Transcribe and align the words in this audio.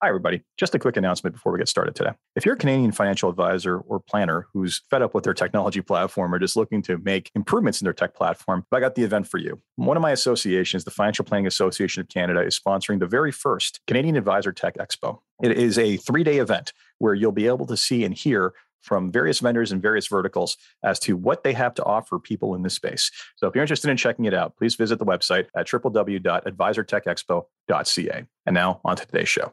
Hi, 0.00 0.06
everybody. 0.06 0.42
Just 0.56 0.76
a 0.76 0.78
quick 0.78 0.96
announcement 0.96 1.34
before 1.34 1.50
we 1.50 1.58
get 1.58 1.68
started 1.68 1.96
today. 1.96 2.12
If 2.36 2.46
you're 2.46 2.54
a 2.54 2.58
Canadian 2.58 2.92
financial 2.92 3.28
advisor 3.28 3.78
or 3.78 3.98
planner 3.98 4.46
who's 4.52 4.80
fed 4.88 5.02
up 5.02 5.12
with 5.12 5.24
their 5.24 5.34
technology 5.34 5.80
platform 5.80 6.32
or 6.32 6.38
just 6.38 6.54
looking 6.54 6.82
to 6.82 6.98
make 6.98 7.32
improvements 7.34 7.80
in 7.80 7.84
their 7.84 7.92
tech 7.92 8.14
platform, 8.14 8.64
I 8.70 8.78
got 8.78 8.94
the 8.94 9.02
event 9.02 9.26
for 9.26 9.38
you. 9.38 9.60
One 9.74 9.96
of 9.96 10.00
my 10.00 10.12
associations, 10.12 10.84
the 10.84 10.92
Financial 10.92 11.24
Planning 11.24 11.48
Association 11.48 12.00
of 12.00 12.08
Canada, 12.08 12.42
is 12.42 12.56
sponsoring 12.56 13.00
the 13.00 13.08
very 13.08 13.32
first 13.32 13.80
Canadian 13.88 14.14
Advisor 14.14 14.52
Tech 14.52 14.78
Expo. 14.78 15.18
It 15.42 15.58
is 15.58 15.78
a 15.78 15.96
three 15.96 16.22
day 16.22 16.38
event 16.38 16.72
where 16.98 17.14
you'll 17.14 17.32
be 17.32 17.48
able 17.48 17.66
to 17.66 17.76
see 17.76 18.04
and 18.04 18.14
hear 18.14 18.54
from 18.80 19.10
various 19.10 19.40
vendors 19.40 19.72
and 19.72 19.82
various 19.82 20.06
verticals 20.06 20.56
as 20.84 21.00
to 21.00 21.16
what 21.16 21.42
they 21.42 21.54
have 21.54 21.74
to 21.74 21.84
offer 21.84 22.20
people 22.20 22.54
in 22.54 22.62
this 22.62 22.74
space. 22.74 23.10
So 23.34 23.48
if 23.48 23.54
you're 23.56 23.64
interested 23.64 23.90
in 23.90 23.96
checking 23.96 24.26
it 24.26 24.34
out, 24.34 24.56
please 24.56 24.76
visit 24.76 25.00
the 25.00 25.06
website 25.06 25.48
at 25.56 25.66
www.advisortechexpo.ca. 25.66 28.26
And 28.46 28.54
now 28.54 28.80
on 28.84 28.96
to 28.96 29.04
today's 29.04 29.28
show. 29.28 29.52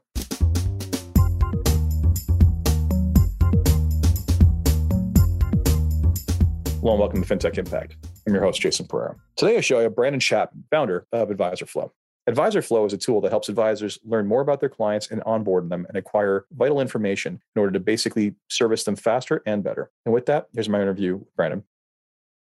Hello 6.85 6.93
and 6.93 6.99
welcome 6.99 7.23
to 7.23 7.35
FinTech 7.35 7.57
Impact. 7.57 7.97
I'm 8.27 8.33
your 8.35 8.43
host, 8.43 8.61
Jason 8.61 8.85
Pereira. 8.85 9.15
Today 9.37 9.57
I 9.57 9.61
show 9.61 9.79
you 9.79 9.87
a 9.87 9.89
Brandon 9.89 10.19
Chapman, 10.19 10.65
founder 10.69 11.07
of 11.11 11.31
Advisor 11.31 11.65
Flow. 11.65 11.91
Advisor 12.27 12.61
Flow 12.61 12.85
is 12.85 12.93
a 12.93 12.97
tool 12.99 13.21
that 13.21 13.31
helps 13.31 13.49
advisors 13.49 13.97
learn 14.05 14.27
more 14.27 14.41
about 14.41 14.59
their 14.59 14.69
clients 14.69 15.09
and 15.09 15.23
onboard 15.23 15.67
them 15.67 15.87
and 15.89 15.97
acquire 15.97 16.45
vital 16.51 16.79
information 16.79 17.41
in 17.55 17.59
order 17.59 17.71
to 17.71 17.79
basically 17.79 18.35
service 18.51 18.83
them 18.83 18.95
faster 18.95 19.41
and 19.47 19.63
better. 19.63 19.89
And 20.05 20.13
with 20.13 20.27
that, 20.27 20.45
here's 20.53 20.69
my 20.69 20.79
interview 20.79 21.17
with 21.17 21.35
Brandon. 21.35 21.63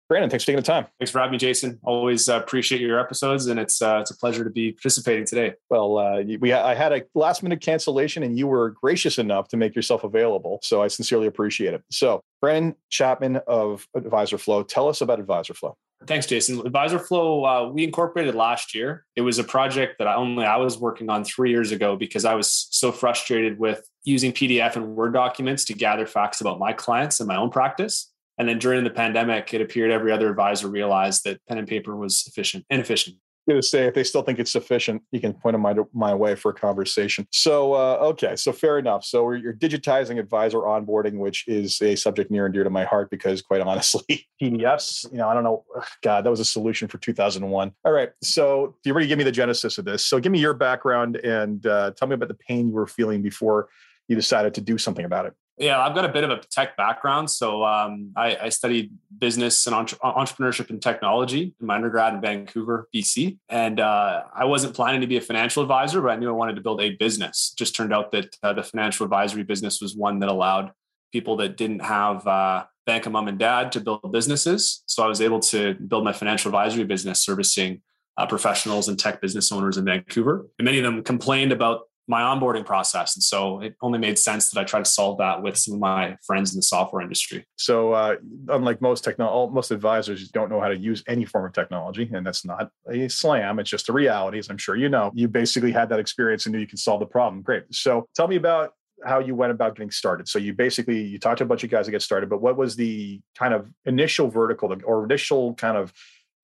Brandon, 0.09 0.29
thanks 0.29 0.45
for 0.45 0.47
taking 0.47 0.61
the 0.61 0.65
time. 0.65 0.85
Thanks 0.99 1.11
for 1.11 1.19
having 1.19 1.33
me, 1.33 1.37
Jason. 1.37 1.79
Always 1.83 2.29
uh, 2.29 2.37
appreciate 2.37 2.79
your 2.79 2.97
episodes, 2.97 3.47
and 3.47 3.59
it's 3.59 3.81
uh, 3.81 3.99
it's 4.01 4.11
a 4.11 4.17
pleasure 4.17 4.43
to 4.43 4.49
be 4.49 4.71
participating 4.71 5.25
today. 5.25 5.53
Well, 5.69 5.97
uh, 5.97 6.23
we 6.39 6.53
I 6.53 6.75
had 6.75 6.93
a 6.93 7.03
last 7.13 7.43
minute 7.43 7.59
cancellation, 7.59 8.23
and 8.23 8.37
you 8.37 8.47
were 8.47 8.69
gracious 8.69 9.17
enough 9.17 9.49
to 9.49 9.57
make 9.57 9.75
yourself 9.75 10.05
available, 10.05 10.59
so 10.63 10.81
I 10.81 10.87
sincerely 10.87 11.27
appreciate 11.27 11.73
it. 11.73 11.83
So, 11.91 12.21
Brandon 12.39 12.75
Chapman 12.89 13.41
of 13.47 13.85
AdvisorFlow, 13.97 14.67
tell 14.67 14.87
us 14.87 15.01
about 15.01 15.19
AdvisorFlow. 15.19 15.73
Thanks, 16.05 16.25
Jason. 16.25 16.61
AdvisorFlow, 16.61 17.67
uh, 17.67 17.69
we 17.71 17.83
incorporated 17.83 18.35
last 18.35 18.73
year. 18.75 19.03
It 19.15 19.21
was 19.21 19.39
a 19.39 19.43
project 19.43 19.97
that 19.97 20.07
I 20.07 20.15
only 20.15 20.45
I 20.45 20.55
was 20.55 20.77
working 20.77 21.09
on 21.09 21.25
three 21.25 21.49
years 21.49 21.71
ago 21.71 21.97
because 21.97 22.23
I 22.23 22.35
was 22.35 22.67
so 22.71 22.93
frustrated 22.93 23.59
with 23.59 23.85
using 24.05 24.31
PDF 24.31 24.77
and 24.77 24.95
Word 24.95 25.13
documents 25.13 25.65
to 25.65 25.73
gather 25.73 26.05
facts 26.05 26.39
about 26.39 26.59
my 26.59 26.71
clients 26.71 27.19
and 27.19 27.27
my 27.27 27.35
own 27.35 27.49
practice. 27.49 28.09
And 28.37 28.47
then 28.47 28.59
during 28.59 28.83
the 28.83 28.89
pandemic, 28.89 29.53
it 29.53 29.61
appeared 29.61 29.91
every 29.91 30.11
other 30.11 30.29
advisor 30.29 30.67
realized 30.67 31.23
that 31.23 31.43
pen 31.47 31.57
and 31.57 31.67
paper 31.67 31.95
was 31.95 32.25
efficient, 32.27 32.65
inefficient. 32.69 33.17
I'm 33.47 33.53
going 33.53 33.61
to 33.61 33.67
say 33.67 33.85
if 33.85 33.93
they 33.93 34.03
still 34.03 34.23
think 34.23 34.39
it's 34.39 34.51
sufficient, 34.51 35.03
you 35.11 35.21
can 35.21 35.33
point 35.33 35.53
them 35.53 35.61
my, 35.61 35.73
my 35.93 36.13
way 36.13 36.35
for 36.35 36.51
a 36.51 36.53
conversation. 36.53 37.25
So, 37.31 37.73
uh, 37.75 37.97
okay, 38.01 38.35
so 38.35 38.51
fair 38.51 38.77
enough. 38.77 39.05
So 39.05 39.31
you're 39.31 39.53
digitizing 39.53 40.19
advisor 40.19 40.57
onboarding, 40.57 41.17
which 41.17 41.47
is 41.47 41.81
a 41.81 41.95
subject 41.95 42.29
near 42.29 42.45
and 42.45 42.53
dear 42.53 42.65
to 42.65 42.69
my 42.69 42.83
heart 42.83 43.09
because, 43.09 43.41
quite 43.41 43.61
honestly, 43.61 44.27
PDFs. 44.41 45.09
You 45.13 45.19
know, 45.19 45.29
I 45.29 45.33
don't 45.33 45.45
know. 45.45 45.63
God, 46.03 46.25
that 46.25 46.29
was 46.29 46.41
a 46.41 46.45
solution 46.45 46.89
for 46.89 46.97
2001. 46.97 47.71
All 47.85 47.91
right, 47.93 48.09
so 48.21 48.75
you 48.83 48.91
already 48.91 49.07
give 49.07 49.17
me 49.17 49.23
the 49.23 49.31
genesis 49.31 49.77
of 49.77 49.85
this. 49.85 50.05
So 50.05 50.19
give 50.19 50.33
me 50.33 50.39
your 50.39 50.53
background 50.53 51.15
and 51.15 51.65
uh, 51.65 51.91
tell 51.91 52.09
me 52.09 52.15
about 52.15 52.27
the 52.27 52.35
pain 52.35 52.67
you 52.67 52.73
were 52.73 52.85
feeling 52.85 53.21
before 53.21 53.69
you 54.09 54.17
decided 54.17 54.55
to 54.55 54.61
do 54.61 54.77
something 54.77 55.05
about 55.05 55.25
it. 55.25 55.33
Yeah, 55.57 55.79
I've 55.79 55.95
got 55.95 56.05
a 56.05 56.09
bit 56.09 56.23
of 56.23 56.29
a 56.29 56.37
tech 56.37 56.77
background. 56.77 57.31
So 57.31 57.65
um, 57.65 58.11
I, 58.15 58.37
I, 58.43 58.49
studied 58.49 58.91
business 59.17 59.65
and 59.65 59.75
entre- 59.75 59.97
entrepreneurship 59.99 60.69
and 60.69 60.79
technology 60.79 61.55
in 61.59 61.65
my 61.65 61.75
undergrad 61.75 62.13
in 62.13 62.21
Vancouver, 62.21 62.87
BC. 62.95 63.39
And 63.49 63.79
uh, 63.79 64.23
I 64.35 64.45
wasn't 64.45 64.75
planning 64.75 65.01
to 65.01 65.07
be 65.07 65.17
a 65.17 65.21
financial 65.21 65.63
advisor, 65.63 65.99
but 66.01 66.09
I 66.09 66.15
knew 66.15 66.29
I 66.29 66.33
wanted 66.33 66.57
to 66.57 66.61
build 66.61 66.79
a 66.79 66.91
business. 66.91 67.55
Just 67.57 67.75
turned 67.75 67.91
out 67.91 68.11
that 68.11 68.35
uh, 68.43 68.53
the 68.53 68.61
financial 68.61 69.03
advisory 69.03 69.41
business 69.43 69.81
was 69.81 69.95
one 69.95 70.19
that 70.19 70.29
allowed 70.29 70.71
people 71.11 71.37
that 71.37 71.57
didn't 71.57 71.79
have 71.79 72.27
uh, 72.27 72.65
bank 72.85 73.07
of 73.07 73.11
mom 73.11 73.27
and 73.27 73.39
dad 73.39 73.71
to 73.71 73.79
build 73.79 74.11
businesses. 74.11 74.83
So 74.85 75.03
I 75.03 75.07
was 75.07 75.21
able 75.21 75.39
to 75.39 75.73
build 75.73 76.03
my 76.03 76.13
financial 76.13 76.49
advisory 76.49 76.83
business 76.83 77.23
servicing 77.23 77.81
uh, 78.17 78.25
professionals 78.25 78.87
and 78.87 78.97
tech 78.97 79.21
business 79.21 79.51
owners 79.51 79.77
in 79.77 79.85
Vancouver. 79.85 80.47
And 80.57 80.65
many 80.65 80.79
of 80.79 80.83
them 80.83 81.03
complained 81.03 81.51
about 81.51 81.81
my 82.07 82.21
onboarding 82.21 82.65
process. 82.65 83.15
And 83.15 83.23
so 83.23 83.59
it 83.59 83.75
only 83.81 83.99
made 83.99 84.17
sense 84.17 84.49
that 84.49 84.59
I 84.59 84.63
try 84.63 84.79
to 84.79 84.85
solve 84.85 85.17
that 85.17 85.41
with 85.41 85.57
some 85.57 85.73
of 85.73 85.79
my 85.79 86.15
friends 86.25 86.53
in 86.53 86.57
the 86.57 86.63
software 86.63 87.01
industry. 87.01 87.45
So 87.57 87.91
uh, 87.91 88.15
unlike 88.47 88.81
most 88.81 89.03
techno, 89.03 89.49
most 89.49 89.71
advisors 89.71 90.29
don't 90.29 90.49
know 90.49 90.61
how 90.61 90.69
to 90.69 90.77
use 90.77 91.03
any 91.07 91.25
form 91.25 91.45
of 91.45 91.53
technology, 91.53 92.09
and 92.13 92.25
that's 92.25 92.45
not 92.45 92.69
a 92.89 93.09
slam. 93.09 93.59
It's 93.59 93.69
just 93.69 93.89
a 93.89 93.93
reality, 93.93 94.39
as 94.39 94.49
I'm 94.49 94.57
sure 94.57 94.75
you 94.75 94.89
know. 94.89 95.11
You 95.13 95.27
basically 95.27 95.71
had 95.71 95.89
that 95.89 95.99
experience 95.99 96.45
and 96.45 96.53
knew 96.53 96.59
you 96.59 96.67
could 96.67 96.79
solve 96.79 97.01
the 97.01 97.05
problem. 97.05 97.41
Great. 97.41 97.63
So 97.71 98.07
tell 98.15 98.27
me 98.27 98.37
about 98.37 98.71
how 99.05 99.19
you 99.19 99.35
went 99.35 99.51
about 99.51 99.75
getting 99.75 99.91
started. 99.91 100.27
So 100.27 100.39
you 100.39 100.53
basically 100.53 101.01
you 101.01 101.19
talked 101.19 101.39
to 101.39 101.43
a 101.43 101.47
bunch 101.47 101.63
of 101.63 101.69
guys 101.69 101.85
to 101.85 101.91
get 101.91 102.01
started, 102.01 102.29
but 102.29 102.41
what 102.41 102.57
was 102.57 102.75
the 102.75 103.19
kind 103.37 103.53
of 103.53 103.69
initial 103.85 104.29
vertical 104.29 104.75
or 104.85 105.03
initial 105.03 105.53
kind 105.55 105.77
of 105.77 105.93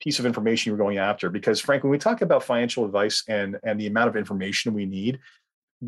piece 0.04 0.20
of 0.20 0.26
information 0.26 0.70
you 0.70 0.74
were 0.74 0.84
going 0.84 0.98
after 0.98 1.30
because 1.30 1.62
frankly 1.62 1.88
when 1.88 1.96
we 1.96 1.98
talk 1.98 2.22
about 2.22 2.44
financial 2.44 2.84
advice 2.84 3.24
and 3.30 3.58
and 3.64 3.80
the 3.80 3.88
amount 3.88 4.10
of 4.10 4.18
information 4.18 4.74
we 4.74 4.86
need 4.86 5.18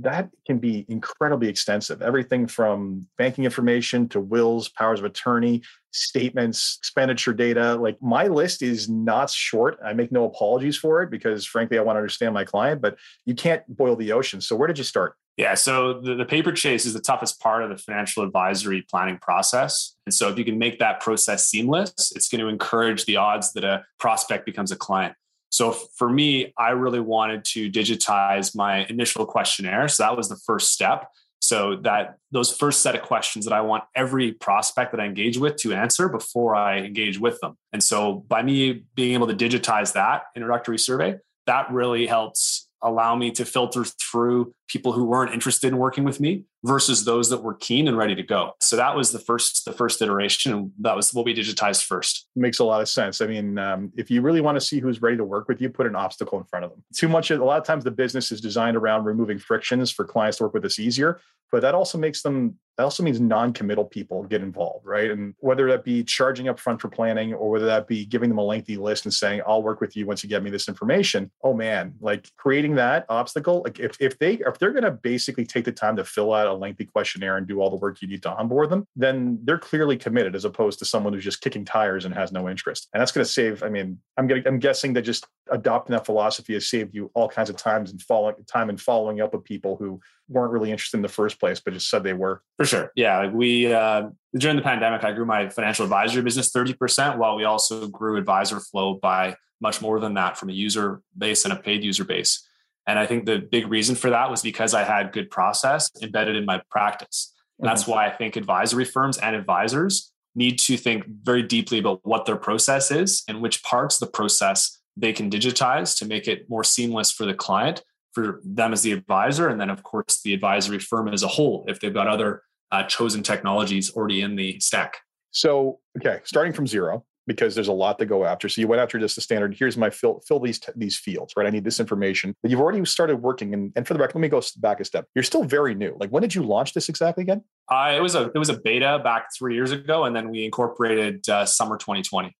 that 0.01 0.29
can 0.45 0.57
be 0.57 0.85
incredibly 0.89 1.47
extensive. 1.47 2.01
Everything 2.01 2.47
from 2.47 3.07
banking 3.17 3.45
information 3.45 4.09
to 4.09 4.19
wills, 4.19 4.69
powers 4.69 4.99
of 4.99 5.05
attorney, 5.05 5.61
statements, 5.91 6.77
expenditure 6.79 7.33
data. 7.33 7.75
Like 7.75 8.01
my 8.01 8.27
list 8.27 8.61
is 8.61 8.89
not 8.89 9.29
short. 9.29 9.77
I 9.83 9.93
make 9.93 10.11
no 10.11 10.25
apologies 10.25 10.77
for 10.77 11.01
it 11.01 11.09
because, 11.09 11.45
frankly, 11.45 11.77
I 11.77 11.81
want 11.81 11.95
to 11.95 11.99
understand 11.99 12.33
my 12.33 12.43
client, 12.43 12.81
but 12.81 12.97
you 13.25 13.35
can't 13.35 13.63
boil 13.67 13.95
the 13.95 14.11
ocean. 14.11 14.41
So, 14.41 14.55
where 14.55 14.67
did 14.67 14.77
you 14.77 14.83
start? 14.83 15.15
Yeah, 15.37 15.53
so 15.53 15.99
the, 15.99 16.15
the 16.15 16.25
paper 16.25 16.53
chase 16.53 16.85
is 16.85 16.93
the 16.93 17.01
toughest 17.01 17.41
part 17.41 17.61
of 17.61 17.69
the 17.69 17.77
financial 17.77 18.23
advisory 18.23 18.85
planning 18.89 19.17
process. 19.17 19.95
And 20.05 20.13
so, 20.13 20.29
if 20.29 20.37
you 20.37 20.45
can 20.45 20.57
make 20.57 20.79
that 20.79 20.99
process 20.99 21.47
seamless, 21.47 22.13
it's 22.15 22.29
going 22.29 22.41
to 22.41 22.47
encourage 22.47 23.05
the 23.05 23.17
odds 23.17 23.53
that 23.53 23.63
a 23.63 23.83
prospect 23.99 24.45
becomes 24.45 24.71
a 24.71 24.75
client. 24.75 25.15
So 25.55 25.71
for 25.71 26.09
me, 26.09 26.53
I 26.57 26.71
really 26.71 26.99
wanted 26.99 27.45
to 27.45 27.71
digitize 27.71 28.53
my 28.53 28.85
initial 28.87 29.25
questionnaire. 29.25 29.87
So 29.87 30.03
that 30.03 30.17
was 30.17 30.27
the 30.27 30.35
first 30.35 30.73
step. 30.73 31.09
So 31.39 31.77
that 31.77 32.17
those 32.29 32.51
first 32.51 32.81
set 32.81 32.93
of 32.93 33.03
questions 33.03 33.45
that 33.45 33.53
I 33.53 33.61
want 33.61 33.85
every 33.95 34.33
prospect 34.33 34.91
that 34.91 34.99
I 34.99 35.05
engage 35.05 35.37
with 35.37 35.55
to 35.57 35.73
answer 35.73 36.09
before 36.09 36.57
I 36.57 36.79
engage 36.79 37.21
with 37.21 37.39
them. 37.39 37.55
And 37.71 37.81
so 37.81 38.25
by 38.27 38.43
me 38.43 38.83
being 38.95 39.13
able 39.13 39.27
to 39.27 39.33
digitize 39.33 39.93
that 39.93 40.23
introductory 40.35 40.77
survey, 40.77 41.19
that 41.45 41.71
really 41.71 42.05
helps 42.05 42.67
allow 42.81 43.15
me 43.15 43.31
to 43.31 43.45
filter 43.45 43.85
through 43.85 44.53
people 44.67 44.91
who 44.91 45.05
weren't 45.05 45.33
interested 45.33 45.69
in 45.69 45.77
working 45.77 46.03
with 46.03 46.19
me 46.19 46.43
versus 46.65 47.05
those 47.05 47.29
that 47.29 47.43
were 47.43 47.53
keen 47.53 47.87
and 47.87 47.95
ready 47.95 48.15
to 48.15 48.23
go. 48.23 48.53
So 48.59 48.75
that 48.75 48.95
was 48.95 49.11
the 49.11 49.19
first 49.19 49.65
the 49.65 49.71
first 49.71 50.01
iteration, 50.01 50.51
and 50.51 50.71
that 50.79 50.95
was 50.95 51.13
what 51.13 51.25
we 51.25 51.35
digitized 51.35 51.85
first. 51.85 52.27
Makes 52.35 52.59
a 52.59 52.63
lot 52.63 52.81
of 52.81 52.89
sense. 52.89 53.21
I 53.21 53.27
mean, 53.27 53.57
um, 53.59 53.91
if 53.95 54.09
you 54.09 54.21
really 54.21 54.41
want 54.41 54.55
to 54.55 54.61
see 54.61 54.79
who's 54.79 55.01
ready 55.01 55.17
to 55.17 55.23
work 55.23 55.47
with 55.47 55.61
you, 55.61 55.69
put 55.69 55.85
an 55.85 55.95
obstacle 55.95 56.39
in 56.39 56.45
front 56.45 56.65
of 56.65 56.71
them. 56.71 56.83
Too 56.93 57.07
much. 57.07 57.29
A 57.31 57.43
lot 57.43 57.59
of 57.59 57.65
times, 57.65 57.83
the 57.83 57.91
business 57.91 58.31
is 58.31 58.41
designed 58.41 58.75
around 58.75 59.05
removing 59.05 59.37
frictions 59.37 59.91
for 59.91 60.05
clients 60.05 60.37
to 60.37 60.43
work 60.43 60.53
with 60.53 60.65
us 60.65 60.79
easier, 60.79 61.21
but 61.51 61.61
that 61.61 61.75
also 61.75 61.97
makes 61.97 62.21
them 62.21 62.57
that 62.77 62.83
also 62.83 63.03
means 63.03 63.21
non-committal 63.21 63.85
people 63.85 64.23
get 64.23 64.41
involved 64.41 64.85
right 64.85 65.09
and 65.11 65.33
whether 65.39 65.69
that 65.69 65.83
be 65.83 66.03
charging 66.03 66.49
up 66.49 66.59
front 66.59 66.81
for 66.81 66.89
planning 66.89 67.33
or 67.33 67.49
whether 67.49 67.65
that 67.65 67.87
be 67.87 68.05
giving 68.05 68.29
them 68.29 68.37
a 68.37 68.43
lengthy 68.43 68.77
list 68.77 69.05
and 69.05 69.13
saying 69.13 69.41
i'll 69.47 69.63
work 69.63 69.79
with 69.79 69.95
you 69.95 70.05
once 70.05 70.23
you 70.23 70.29
get 70.29 70.43
me 70.43 70.49
this 70.49 70.67
information 70.67 71.31
oh 71.43 71.53
man 71.53 71.93
like 72.01 72.29
creating 72.37 72.75
that 72.75 73.05
obstacle 73.09 73.61
like 73.63 73.79
if, 73.79 73.95
if 73.99 74.19
they 74.19 74.33
if 74.33 74.59
they're 74.59 74.73
to 74.73 74.91
basically 74.91 75.45
take 75.45 75.63
the 75.65 75.71
time 75.71 75.95
to 75.95 76.03
fill 76.03 76.33
out 76.33 76.47
a 76.47 76.53
lengthy 76.55 76.85
questionnaire 76.85 77.37
and 77.37 77.47
do 77.47 77.59
all 77.59 77.69
the 77.69 77.75
work 77.75 78.01
you 78.01 78.07
need 78.07 78.23
to 78.23 78.31
onboard 78.33 78.69
them 78.69 78.87
then 78.95 79.39
they're 79.43 79.57
clearly 79.57 79.97
committed 79.97 80.35
as 80.35 80.45
opposed 80.45 80.79
to 80.79 80.85
someone 80.85 81.13
who's 81.13 81.23
just 81.23 81.41
kicking 81.41 81.65
tires 81.65 82.05
and 82.05 82.13
has 82.13 82.31
no 82.31 82.49
interest 82.49 82.87
and 82.93 83.01
that's 83.01 83.11
going 83.11 83.25
to 83.25 83.31
save 83.31 83.63
i 83.63 83.69
mean 83.69 83.99
i'm 84.17 84.27
getting 84.27 84.47
i'm 84.47 84.59
guessing 84.59 84.93
that 84.93 85.01
just 85.01 85.27
adopting 85.51 85.93
that 85.93 86.05
philosophy 86.05 86.53
has 86.53 86.67
saved 86.67 86.95
you 86.95 87.11
all 87.13 87.29
kinds 87.29 87.49
of 87.49 87.55
times 87.55 87.91
and 87.91 88.01
following 88.01 88.35
time 88.47 88.69
and 88.69 88.81
following 88.81 89.21
up 89.21 89.33
with 89.33 89.43
people 89.43 89.75
who 89.77 89.99
weren't 90.27 90.51
really 90.51 90.71
interested 90.71 90.97
in 90.97 91.03
the 91.03 91.07
first 91.07 91.39
place 91.39 91.59
but 91.59 91.73
just 91.73 91.89
said 91.89 92.03
they 92.03 92.13
were 92.13 92.41
for 92.57 92.65
sure. 92.65 92.91
Yeah. 92.95 93.17
Like 93.19 93.33
we, 93.33 93.71
uh, 93.71 94.09
during 94.37 94.55
the 94.55 94.63
pandemic, 94.63 95.03
I 95.03 95.11
grew 95.11 95.25
my 95.25 95.49
financial 95.49 95.83
advisory 95.83 96.23
business 96.23 96.51
30%, 96.51 97.17
while 97.17 97.35
we 97.35 97.43
also 97.43 97.87
grew 97.87 98.17
advisor 98.17 98.59
flow 98.59 98.95
by 98.95 99.35
much 99.61 99.81
more 99.81 99.99
than 99.99 100.13
that 100.15 100.37
from 100.37 100.49
a 100.49 100.53
user 100.53 101.01
base 101.17 101.45
and 101.45 101.53
a 101.53 101.57
paid 101.57 101.83
user 101.83 102.03
base. 102.03 102.47
And 102.87 102.99
I 102.99 103.05
think 103.05 103.25
the 103.25 103.39
big 103.39 103.67
reason 103.67 103.95
for 103.95 104.09
that 104.09 104.29
was 104.29 104.41
because 104.41 104.73
I 104.73 104.83
had 104.83 105.11
good 105.11 105.29
process 105.29 105.89
embedded 106.01 106.35
in 106.35 106.45
my 106.45 106.61
practice. 106.69 107.33
And 107.59 107.67
that's 107.67 107.83
mm-hmm. 107.83 107.91
why 107.91 108.07
I 108.07 108.11
think 108.11 108.35
advisory 108.35 108.85
firms 108.85 109.17
and 109.17 109.35
advisors 109.35 110.11
need 110.35 110.59
to 110.59 110.77
think 110.77 111.05
very 111.23 111.41
deeply 111.41 111.79
about 111.79 112.01
what 112.03 112.25
their 112.25 112.35
process 112.35 112.91
is 112.91 113.23
and 113.27 113.41
which 113.41 113.63
parts 113.63 113.95
of 113.95 114.07
the 114.07 114.11
process 114.11 114.79
they 114.97 115.13
can 115.13 115.29
digitize 115.29 115.97
to 115.97 116.05
make 116.05 116.27
it 116.27 116.49
more 116.49 116.63
seamless 116.63 117.11
for 117.11 117.25
the 117.25 117.33
client, 117.33 117.83
for 118.13 118.41
them 118.43 118.73
as 118.73 118.81
the 118.81 118.91
advisor, 118.91 119.49
and 119.49 119.59
then, 119.59 119.69
of 119.69 119.83
course, 119.83 120.21
the 120.23 120.33
advisory 120.33 120.79
firm 120.79 121.07
as 121.07 121.23
a 121.23 121.27
whole, 121.27 121.65
if 121.67 121.79
they've 121.79 121.93
got 121.93 122.07
other 122.07 122.43
uh, 122.71 122.83
chosen 122.83 123.23
technologies 123.23 123.91
already 123.91 124.21
in 124.21 124.35
the 124.35 124.59
stack. 124.59 124.97
So, 125.31 125.79
okay, 125.97 126.21
starting 126.23 126.53
from 126.53 126.65
zero, 126.65 127.05
because 127.27 127.55
there's 127.55 127.67
a 127.67 127.73
lot 127.73 127.99
to 127.99 128.05
go 128.05 128.25
after. 128.25 128.47
So 128.49 128.61
you 128.61 128.67
went 128.67 128.81
after 128.81 128.99
just 128.99 129.15
the 129.15 129.21
standard. 129.21 129.55
Here's 129.57 129.77
my 129.77 129.89
fill 129.89 130.21
fill 130.27 130.39
these 130.39 130.59
these 130.75 130.97
fields, 130.97 131.33
right? 131.35 131.45
I 131.45 131.49
need 131.49 131.63
this 131.63 131.79
information. 131.79 132.35
But 132.41 132.51
you've 132.51 132.61
already 132.61 132.83
started 132.85 133.17
working. 133.17 133.53
And, 133.53 133.71
and 133.75 133.87
for 133.87 133.93
the 133.93 133.99
record, 133.99 134.15
let 134.15 134.21
me 134.21 134.29
go 134.29 134.41
back 134.57 134.79
a 134.79 134.85
step. 134.85 135.07
You're 135.15 135.23
still 135.23 135.43
very 135.43 135.75
new. 135.75 135.95
Like 135.99 136.09
when 136.09 136.21
did 136.21 136.35
you 136.35 136.43
launch 136.43 136.73
this 136.73 136.89
exactly 136.89 137.23
again? 137.23 137.43
Uh, 137.69 137.93
it 137.95 138.01
was 138.01 138.15
a 138.15 138.31
it 138.33 138.37
was 138.37 138.49
a 138.49 138.57
beta 138.57 138.99
back 139.03 139.27
three 139.37 139.55
years 139.55 139.71
ago, 139.71 140.05
and 140.05 140.15
then 140.15 140.29
we 140.29 140.45
incorporated 140.45 141.27
uh, 141.29 141.45
summer 141.45 141.77
2020. 141.77 142.35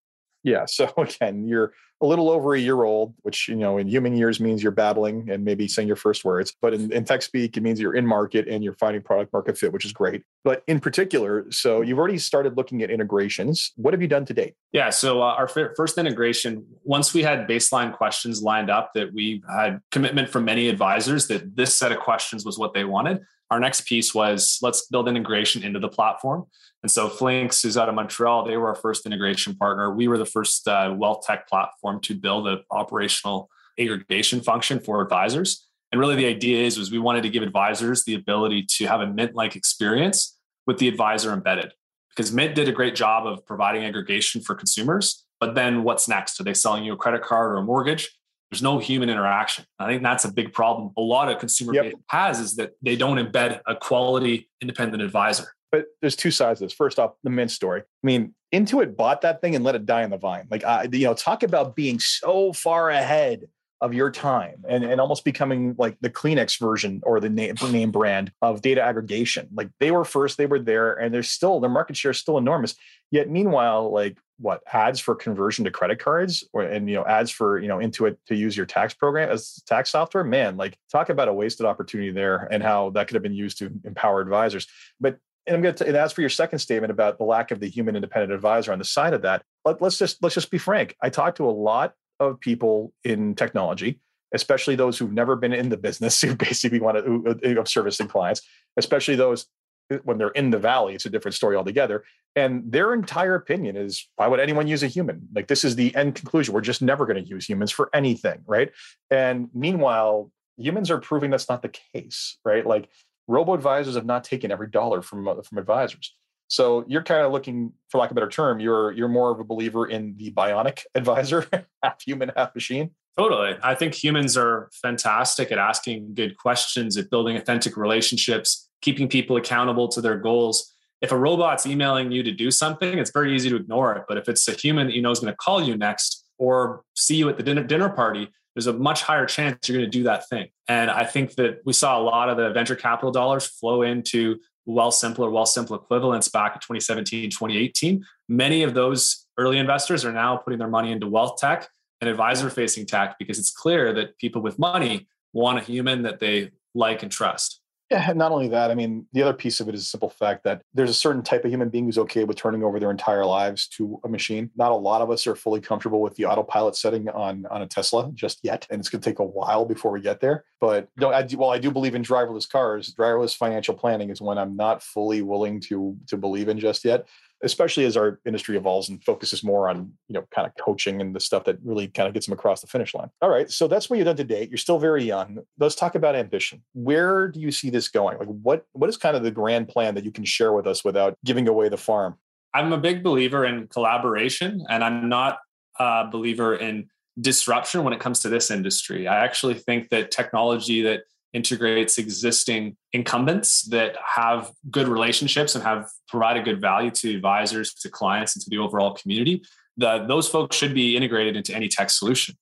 Yeah. 0.46 0.66
So 0.66 0.94
again, 0.98 1.48
you're 1.48 1.74
a 2.02 2.06
little 2.06 2.30
over 2.30 2.54
a 2.54 2.60
year 2.60 2.84
old, 2.84 3.14
which 3.24 3.48
you 3.48 3.56
know 3.56 3.78
in 3.78 3.88
human 3.88 4.16
years 4.16 4.40
means 4.40 4.62
you're 4.62 4.72
babbling 4.72 5.30
and 5.30 5.44
maybe 5.44 5.68
saying 5.68 5.88
your 5.88 5.96
first 5.96 6.24
words. 6.26 6.54
But 6.62 6.74
in, 6.74 6.92
in 6.92 7.06
tech 7.06 7.22
speak, 7.22 7.58
it 7.58 7.64
means 7.64 7.80
you're 7.80 7.96
in 7.96 8.06
market 8.06 8.48
and 8.48 8.64
you're 8.64 8.76
finding 8.76 9.02
product 9.02 9.34
market 9.34 9.58
fit, 9.58 9.74
which 9.74 9.86
is 9.86 9.94
great. 9.94 10.24
But 10.44 10.64
in 10.68 10.80
particular, 10.80 11.46
so 11.52 11.82
you've 11.82 11.98
already 11.98 12.18
started 12.18 12.58
looking 12.58 12.84
at 12.84 12.92
integrations. 12.92 13.72
What 13.76 13.94
have 13.94 14.02
you 14.02 14.08
done 14.08 14.26
to 14.26 14.34
date? 14.34 14.56
Yeah. 14.72 14.90
So 14.90 15.22
uh, 15.22 15.36
our 15.38 15.48
first 15.48 15.98
integration, 15.98 16.66
once 16.84 17.14
we 17.14 17.24
had 17.24 17.48
baseline 17.48 17.94
questions 17.94 18.44
lined 18.44 18.70
up 18.70 18.92
that 18.94 19.14
we 19.14 19.42
had 19.50 19.80
commitment 19.92 20.30
from 20.30 20.46
many 20.46 20.68
advisors 20.68 21.28
that 21.28 21.56
this 21.56 21.74
set 21.74 21.92
of 21.92 22.00
questions 22.00 22.46
was 22.46 22.60
what 22.60 22.74
they 22.74 22.84
wanted. 22.84 23.22
Our 23.52 23.60
next 23.60 23.82
piece 23.82 24.14
was 24.14 24.60
let's 24.62 24.88
build 24.88 25.08
integration 25.08 25.64
into 25.64 25.80
the 25.80 25.88
platform. 25.88 26.46
And 26.84 26.92
so 26.92 27.10
Flinks, 27.10 27.62
who's 27.62 27.78
out 27.78 27.90
of 27.90 27.96
Montreal, 27.96 28.46
they 28.46 28.58
were 28.58 28.68
our 28.68 28.76
first 28.76 29.06
integration 29.06 29.56
partner. 29.56 29.94
We 29.94 30.08
were 30.08 30.18
the 30.18 30.26
first 30.26 30.68
uh, 30.68 30.94
wealth 30.96 31.26
tech 31.26 31.48
platform 31.48 32.00
to 32.02 32.16
build 32.16 32.48
an 32.48 32.64
operational 32.72 33.50
aggregation 33.80 34.42
function 34.42 34.80
for 34.80 35.02
advisors. 35.02 35.68
And 35.92 36.00
really 36.00 36.16
the 36.16 36.26
idea 36.26 36.66
is 36.66 36.78
was 36.78 36.92
we 36.92 37.00
wanted 37.00 37.24
to 37.24 37.30
give 37.30 37.44
advisors 37.44 38.04
the 38.04 38.16
ability 38.16 38.66
to 38.78 38.86
have 38.86 39.02
a 39.02 39.08
Mint-like 39.08 39.56
experience 39.56 40.38
with 40.68 40.78
the 40.78 40.88
advisor 40.88 41.32
embedded. 41.32 41.74
Because 42.10 42.32
Mint 42.32 42.56
did 42.56 42.70
a 42.70 42.72
great 42.72 42.96
job 42.96 43.28
of 43.28 43.46
providing 43.46 43.84
aggregation 43.84 44.42
for 44.42 44.56
consumers. 44.56 45.26
But 45.40 45.54
then 45.54 45.84
what's 45.84 46.08
next? 46.08 46.40
Are 46.40 46.44
they 46.44 46.54
selling 46.54 46.84
you 46.84 46.94
a 46.94 46.98
credit 46.98 47.22
card 47.22 47.52
or 47.52 47.58
a 47.58 47.64
mortgage? 47.64 48.10
There's 48.56 48.64
no 48.64 48.80
human 48.80 49.10
interaction. 49.10 49.66
I 49.80 49.88
think 49.88 50.02
that's 50.02 50.24
a 50.24 50.32
big 50.32 50.54
problem. 50.54 50.92
A 50.96 51.02
lot 51.02 51.30
of 51.30 51.40
consumer 51.40 51.74
yep. 51.74 51.94
has 52.08 52.40
is 52.40 52.56
that 52.56 52.72
they 52.82 52.96
don't 52.96 53.18
embed 53.18 53.60
a 53.68 53.76
quality 53.76 54.50
independent 54.62 55.04
advisor. 55.04 55.54
But 55.74 55.88
there's 56.00 56.16
two 56.16 56.32
sides 56.32 56.62
of 56.62 56.68
this. 56.70 56.74
First 56.74 56.98
off, 56.98 57.16
the 57.26 57.30
Mint 57.30 57.52
story. 57.52 57.82
I 57.82 57.86
mean, 58.02 58.34
Intuit 58.54 58.96
bought 58.96 59.20
that 59.24 59.42
thing 59.42 59.56
and 59.56 59.66
let 59.66 59.76
it 59.76 59.86
die 59.86 60.04
in 60.04 60.10
the 60.10 60.18
vine. 60.18 60.48
Like, 60.50 60.64
I, 60.64 60.88
you 60.90 61.04
know, 61.04 61.14
talk 61.14 61.44
about 61.44 61.76
being 61.76 62.00
so 62.00 62.54
far 62.54 62.90
ahead 62.90 63.42
of 63.82 63.94
your 63.94 64.10
time 64.10 64.64
and, 64.70 64.86
and 64.86 65.02
almost 65.02 65.26
becoming 65.26 65.76
like 65.78 65.98
the 66.00 66.10
Kleenex 66.10 66.58
version 66.58 67.02
or 67.04 67.20
the 67.20 67.30
name, 67.30 67.56
name 67.70 67.92
brand 67.92 68.32
of 68.42 68.62
data 68.62 68.82
aggregation. 68.82 69.50
Like 69.54 69.70
they 69.82 69.92
were 69.92 70.06
first, 70.06 70.38
they 70.38 70.46
were 70.46 70.60
there, 70.60 70.94
and 70.94 71.14
they're 71.14 71.24
still 71.24 71.60
their 71.60 71.70
market 71.70 71.98
share 71.98 72.12
is 72.12 72.18
still 72.20 72.38
enormous. 72.38 72.74
Yet 73.12 73.30
meanwhile, 73.30 73.92
like 73.92 74.18
what 74.38 74.62
ads 74.72 75.00
for 75.00 75.16
conversion 75.16 75.64
to 75.66 75.72
credit 75.72 76.00
cards 76.00 76.44
or 76.52 76.64
and 76.64 76.90
you 76.90 76.96
know 76.96 77.06
ads 77.06 77.32
for 77.32 77.60
you 77.60 77.68
know 77.68 77.78
Intuit 77.78 78.18
to 78.28 78.36
use 78.36 78.56
your 78.58 78.66
tax 78.66 78.94
program 78.94 79.30
as 79.30 79.62
tax 79.66 79.92
software, 79.92 80.24
man, 80.24 80.58
like 80.58 80.78
talk 80.92 81.10
about 81.10 81.28
a 81.28 81.34
wasted 81.34 81.66
opportunity 81.66 82.12
there 82.12 82.48
and 82.52 82.62
how 82.62 82.90
that 82.92 83.08
could 83.08 83.16
have 83.16 83.24
been 83.24 83.34
used 83.34 83.58
to 83.60 83.72
empower 83.84 84.22
advisors. 84.22 84.68
But 85.00 85.20
and 85.48 85.56
I'm 85.56 85.62
going 85.62 85.76
to, 85.76 85.88
and 85.88 85.96
as 85.96 86.12
for 86.12 86.22
your 86.22 86.30
second 86.30 86.60
statement 86.60 86.92
about 86.92 87.18
the 87.18 87.24
lack 87.24 87.52
of 87.52 87.60
the 87.60 87.68
human 87.68 87.96
independent 87.96 88.34
advisor 88.34 88.72
on 88.72 88.80
the 88.80 88.86
side 88.86 89.14
of 89.14 89.22
that, 89.22 89.44
let, 89.64 89.82
us 89.82 89.98
just 89.98 90.22
let's 90.22 90.36
just 90.36 90.52
be 90.52 90.58
frank. 90.58 90.96
I 91.02 91.10
talk 91.10 91.36
to 91.36 91.46
a 91.46 91.52
lot 91.52 91.94
of 92.20 92.40
people 92.40 92.94
in 93.04 93.36
technology, 93.36 94.00
especially 94.34 94.76
those 94.76 94.98
who've 94.98 95.12
never 95.12 95.36
been 95.36 95.54
in 95.54 95.70
the 95.70 95.78
business, 95.78 96.20
who 96.22 96.36
basically 96.36 96.80
want 96.80 96.98
to 96.98 97.60
of 97.60 97.68
servicing 97.68 98.08
clients, 98.08 98.42
especially 98.78 99.16
those 99.16 99.46
uh, 99.94 99.98
when 100.04 100.18
they're 100.18 100.30
in 100.30 100.50
the 100.50 100.60
valley. 100.60 100.96
It's 100.96 101.06
a 101.06 101.10
different 101.10 101.36
story 101.36 101.56
altogether. 101.56 102.04
And 102.36 102.70
their 102.70 102.94
entire 102.94 103.36
opinion 103.36 103.78
is, 103.78 104.08
why 104.18 104.28
would 104.28 104.40
anyone 104.40 104.68
use 104.68 104.84
a 104.84 104.88
human? 104.88 105.28
Like 105.34 105.48
this 105.48 105.64
is 105.64 105.76
the 105.76 105.96
end 105.96 106.16
conclusion. 106.16 106.54
We're 106.54 106.62
just 106.62 106.82
never 106.82 107.06
going 107.06 107.24
to 107.24 107.30
use 107.30 107.48
humans 107.48 107.72
for 107.72 107.90
anything, 107.94 108.44
right? 108.46 108.72
And 109.10 109.50
meanwhile, 109.54 110.32
humans 110.58 110.92
are 110.92 111.00
proving 111.00 111.32
that's 111.32 111.50
not 111.50 111.62
the 111.62 111.74
case, 111.94 112.38
right? 112.44 112.66
Like 112.66 112.90
robo 113.28 113.54
advisors 113.54 113.96
have 113.96 114.06
not 114.06 114.24
taken 114.24 114.52
every 114.52 114.68
dollar 114.68 115.02
from 115.02 115.28
uh, 115.28 115.42
from 115.42 115.58
advisors. 115.58 116.14
So 116.48 116.86
you're 116.88 117.04
kind 117.04 117.26
of 117.26 117.32
looking, 117.32 117.74
for 117.90 118.00
lack 118.00 118.12
of 118.12 118.18
a 118.18 118.20
better 118.20 118.30
term, 118.30 118.60
you're 118.60 118.92
you're 118.92 119.08
more 119.08 119.32
of 119.32 119.40
a 119.40 119.44
believer 119.44 119.88
in 119.88 120.16
the 120.18 120.32
bionic 120.32 120.84
advisor, 120.96 121.48
half 121.84 122.02
human, 122.02 122.32
half 122.36 122.54
machine. 122.54 122.92
Totally. 123.18 123.56
I 123.64 123.76
think 123.76 123.96
humans 123.96 124.36
are 124.36 124.70
fantastic 124.74 125.52
at 125.52 125.58
asking 125.58 126.16
good 126.16 126.38
questions, 126.38 126.98
at 126.98 127.10
building 127.10 127.38
authentic 127.38 127.78
relationships, 127.78 128.70
keeping 128.82 129.08
people 129.08 129.38
accountable 129.38 129.88
to 129.90 130.02
their 130.02 130.18
goals. 130.18 130.75
If 131.06 131.12
a 131.12 131.18
robot's 131.18 131.68
emailing 131.68 132.12
you 132.12 132.24
to 132.24 132.32
do 132.32 132.50
something, 132.50 132.98
it's 132.98 133.12
very 133.12 133.36
easy 133.36 133.48
to 133.52 133.58
ignore 133.58 133.94
it. 133.94 134.06
But 134.08 134.18
if 134.18 134.28
it's 134.28 134.48
a 134.48 134.54
human 134.54 134.88
that 134.88 134.96
you 134.96 135.04
know 135.04 135.12
is 135.12 135.20
going 135.20 135.32
to 135.32 135.38
call 135.38 135.62
you 135.62 135.78
next 135.78 136.26
or 136.40 136.82
see 136.96 137.16
you 137.16 137.30
at 137.30 137.38
the 137.38 137.44
dinner, 137.44 137.64
dinner 137.64 137.90
party, 137.90 138.28
there's 138.56 138.66
a 138.66 138.74
much 138.74 139.04
higher 139.04 139.28
chance 139.28 139.70
you're 139.70 139.78
going 139.78 139.90
to 139.90 139.98
do 139.98 140.02
that 140.06 140.28
thing. 140.28 140.48
And 140.68 140.90
I 140.90 141.04
think 141.06 141.36
that 141.36 141.60
we 141.64 141.74
saw 141.74 142.00
a 142.00 142.02
lot 142.02 142.28
of 142.28 142.38
the 142.38 142.50
venture 142.50 142.76
capital 142.76 143.12
dollars 143.12 143.46
flow 143.46 143.84
into 143.84 144.40
well 144.66 144.90
Wealthsimple 144.90 145.20
or 145.20 145.30
Wealthsimple 145.30 145.76
equivalents 145.76 146.28
back 146.28 146.56
in 146.56 146.60
2017, 146.62 147.30
2018. 147.30 148.04
Many 148.28 148.64
of 148.64 148.74
those 148.74 149.28
early 149.38 149.60
investors 149.60 150.06
are 150.06 150.12
now 150.12 150.38
putting 150.38 150.58
their 150.58 150.68
money 150.68 150.92
into 150.92 151.08
wealth 151.08 151.38
tech 151.38 151.70
and 152.02 152.10
advisor 152.10 152.50
facing 152.50 152.88
tech 152.88 153.20
because 153.20 153.38
it's 153.38 153.52
clear 153.52 153.94
that 153.94 154.18
people 154.18 154.42
with 154.42 154.58
money 154.58 155.08
want 155.34 155.60
a 155.60 155.62
human 155.62 156.02
that 156.02 156.20
they 156.20 156.50
like 156.74 157.04
and 157.04 157.12
trust. 157.12 157.62
Yeah, 157.92 158.14
not 158.16 158.32
only 158.32 158.48
that, 158.48 158.72
I 158.72 158.74
mean, 158.74 159.06
the 159.14 159.22
other 159.22 159.34
piece 159.34 159.60
of 159.60 159.70
it 159.70 159.76
is 159.76 159.82
a 159.82 159.86
simple 159.86 160.10
fact 160.10 160.44
that 160.44 160.64
there's 160.74 160.90
a 160.90 160.94
certain 160.94 161.22
type 161.22 161.46
of 161.46 161.52
human 161.52 161.70
being 161.70 161.86
who's 161.86 162.00
okay 162.00 162.24
with 162.24 162.36
turning 162.36 162.64
over 162.64 162.80
their 162.80 162.90
entire 162.90 163.26
lives 163.26 163.68
to 163.70 164.00
a 164.04 164.10
machine. 164.10 164.50
Not 164.56 164.72
a 164.72 164.76
lot 164.76 165.02
of 165.02 165.12
us 165.12 165.28
are 165.28 165.36
fully 165.36 165.62
comfortable 165.62 166.02
with 166.02 166.16
the 166.16 166.26
autopilot 166.26 166.76
setting 166.76 167.08
on 167.10 167.46
on 167.52 167.62
a 167.62 167.68
Tesla 167.68 168.10
just 168.16 168.40
yet, 168.42 168.66
and 168.72 168.80
it's 168.80 168.90
going 168.90 169.02
to 169.02 169.08
take 169.08 169.20
a 169.20 169.24
while 169.24 169.66
before 169.66 169.92
we 169.92 170.02
get 170.02 170.20
there. 170.20 170.46
But 170.60 170.90
no, 170.98 171.12
I 171.12 171.22
do, 171.22 171.38
while 171.38 171.52
I 171.52 171.60
do 171.60 171.70
believe 171.70 171.94
in 171.94 172.02
driverless 172.02 172.50
cars, 172.50 172.92
driverless 172.98 173.38
financial 173.38 173.76
planning 173.76 174.10
is 174.10 174.20
one 174.20 174.40
I'm 174.40 174.56
not 174.56 174.82
fully 174.82 175.22
willing 175.22 175.60
to 175.62 175.96
to 176.08 176.18
believe 176.18 176.50
in 176.50 176.58
just 176.58 176.86
yet 176.86 177.08
especially 177.46 177.86
as 177.86 177.96
our 177.96 178.20
industry 178.26 178.58
evolves 178.58 178.90
and 178.90 179.04
focuses 179.04 179.44
more 179.44 179.70
on 179.70 179.94
you 180.08 180.14
know 180.14 180.28
kind 180.34 180.48
of 180.48 180.54
coaching 180.64 181.00
and 181.00 181.16
the 181.16 181.20
stuff 181.20 181.46
that 181.46 181.58
really 181.64 181.88
kind 181.88 182.08
of 182.08 182.14
gets 182.14 182.26
them 182.26 182.34
across 182.34 182.62
the 182.62 182.68
finish 182.68 182.94
line. 182.94 183.10
All 183.22 183.30
right 183.30 183.50
so 183.50 183.68
that's 183.68 183.90
what 183.90 183.98
you've 183.98 184.06
done 184.06 184.18
to 184.18 184.24
date. 184.24 184.50
You're 184.50 184.58
still 184.58 184.80
very 184.80 185.04
young. 185.04 185.40
Let's 185.60 185.76
talk 185.76 185.96
about 185.96 186.16
ambition. 186.16 186.64
Where 186.74 187.30
do 187.30 187.40
you 187.40 187.52
see 187.52 187.70
this 187.70 187.88
going? 187.88 188.18
Like 188.18 188.28
what 188.28 188.66
what 188.74 188.90
is 188.90 188.98
kind 188.98 189.16
of 189.16 189.24
the 189.24 189.32
grand 189.32 189.70
plan 189.70 189.96
that 189.96 190.04
you 190.04 190.12
can 190.12 190.26
share 190.26 190.54
with 190.54 190.68
us 190.68 190.84
without 190.84 191.18
giving 191.24 191.48
away 191.48 191.70
the 191.70 191.78
farm? 191.78 192.18
I'm 192.54 192.74
a 192.74 192.78
big 192.78 193.04
believer 193.04 193.46
in 193.46 193.68
collaboration 193.68 194.66
and 194.70 194.84
i'm 194.84 195.10
not 195.10 195.40
a 195.78 196.08
believer 196.10 196.56
in 196.56 196.88
disruption 197.20 197.84
when 197.84 197.94
it 197.94 198.00
comes 198.00 198.20
to 198.22 198.30
this 198.30 198.52
industry. 198.52 199.08
I 199.08 199.24
actually 199.24 199.56
think 199.56 199.90
that 199.90 200.12
technology 200.12 200.82
that 200.84 201.04
integrates 201.36 201.98
existing 201.98 202.78
incumbents 202.94 203.64
that 203.64 203.98
have 204.04 204.50
good 204.72 204.88
relationships 204.88 205.54
and 205.54 205.64
have 205.64 205.90
provided 206.08 206.46
good 206.46 206.62
value 206.62 206.90
to 206.90 207.14
advisors, 207.14 207.74
to 207.74 207.90
clients, 207.90 208.36
and 208.36 208.42
to 208.42 208.50
the 208.50 208.58
overall 208.58 208.94
community. 208.94 209.44
The, 209.76 210.06
those 210.08 210.30
folks 210.30 210.56
should 210.56 210.74
be 210.74 210.96
integrated 210.96 211.36
into 211.36 211.54
any 211.54 211.68
tech 211.68 211.90
solution. 211.90 212.36